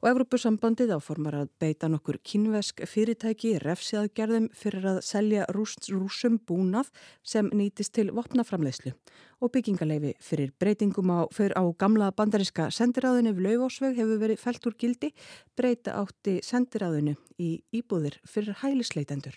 Og 0.00 0.08
Evrópusambandið 0.08 0.94
áformar 0.96 1.36
að 1.36 1.50
beita 1.60 1.88
nokkur 1.92 2.16
kynvesk 2.24 2.80
fyrirtæki 2.88 3.58
refsiðaðgerðum 3.60 4.48
fyrir 4.56 4.86
að 4.94 5.00
selja 5.04 5.46
rúsum 5.52 6.38
búnað 6.48 6.88
sem 7.22 7.50
nýtist 7.52 7.92
til 7.98 8.08
vopnaframleyslu 8.16 8.94
og 9.40 9.52
byggingaleifi 9.52 10.14
fyrir 10.24 10.52
breytingum 10.60 11.12
á, 11.12 11.20
fyrir 11.32 11.56
á 11.56 11.64
gamla 11.76 12.10
bandariska 12.16 12.70
sendiráðinu 12.72 13.34
við 13.36 13.50
laufásveg 13.50 14.00
hefur 14.00 14.20
verið 14.24 14.42
fælt 14.42 14.68
úr 14.68 14.76
gildi 14.80 15.12
breyta 15.56 15.96
átti 16.00 16.38
sendiráðinu 16.44 17.16
í 17.40 17.60
íbúðir 17.76 18.20
fyrir 18.24 18.56
hælisleitendur. 18.64 19.36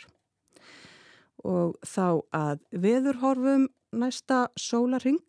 Og 1.44 1.76
þá 1.84 2.24
að 2.32 2.62
veðurhorfum 2.72 3.68
næsta 3.92 4.48
sólaring 4.56 5.20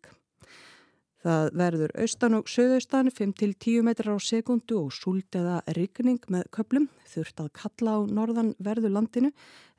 Það 1.25 1.47
verður 1.57 1.91
austan 2.03 2.35
og 2.37 2.49
söðaustan 2.53 3.07
5-10 3.09 3.81
metrar 3.87 4.13
á 4.13 4.21
sekundu 4.21 4.75
og 4.77 4.91
súld 4.93 5.33
eða 5.33 5.55
rigning 5.73 6.19
með 6.29 6.43
köplum. 6.53 6.83
Þurft 7.09 7.41
að 7.41 7.47
kalla 7.57 7.95
á 7.97 7.99
norðan 8.05 8.51
verðu 8.61 8.91
landinu 8.93 9.31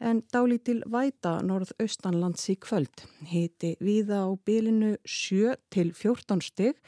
en 0.03 0.25
dálítil 0.35 0.81
væta 0.91 1.37
norðaustanlands 1.47 2.49
í 2.51 2.57
kvöld. 2.59 3.05
Hiti 3.31 3.77
viða 3.79 4.25
á 4.27 4.29
bylinu 4.43 4.97
7-14 5.07 6.43
steg 6.43 6.81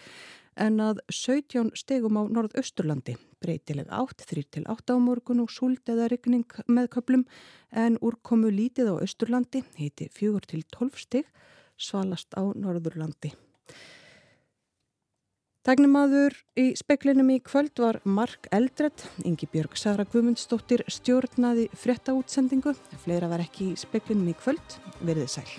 en 0.58 0.82
að 0.82 1.04
17 1.06 1.70
stegum 1.78 2.18
á 2.18 2.26
norðausturlandi. 2.26 3.14
Breytileg 3.38 3.86
8-3-8 3.94 4.66
á 4.66 4.98
morgun 4.98 5.44
og 5.44 5.54
súld 5.54 5.86
eða 5.86 6.08
rigning 6.10 6.50
með 6.66 6.90
köplum 6.96 7.28
en 7.70 8.00
úrkomu 8.02 8.50
lítið 8.50 8.90
á 8.90 8.94
austurlandi. 9.06 9.62
Hiti 9.78 10.10
4-12 10.10 10.98
steg 10.98 11.30
svalast 11.78 12.34
á 12.34 12.42
norðurlandi. 12.42 13.30
Tegnumadur 15.68 16.32
í 16.56 16.70
speklinum 16.80 17.28
í 17.28 17.42
kvöld 17.44 17.76
var 17.82 17.98
Mark 18.08 18.48
Eldredd, 18.56 19.04
Ingi 19.28 19.44
Björg 19.52 19.76
Sara 19.76 20.06
Gumundsdóttir 20.08 20.80
stjórnaði 20.88 21.68
frétta 21.76 22.16
útsendingu. 22.16 22.72
Fleira 23.04 23.28
var 23.28 23.44
ekki 23.44 23.74
í 23.74 23.76
speklinum 23.76 24.32
í 24.32 24.38
kvöld, 24.40 24.78
verðið 25.04 25.34
sæl. 25.34 25.50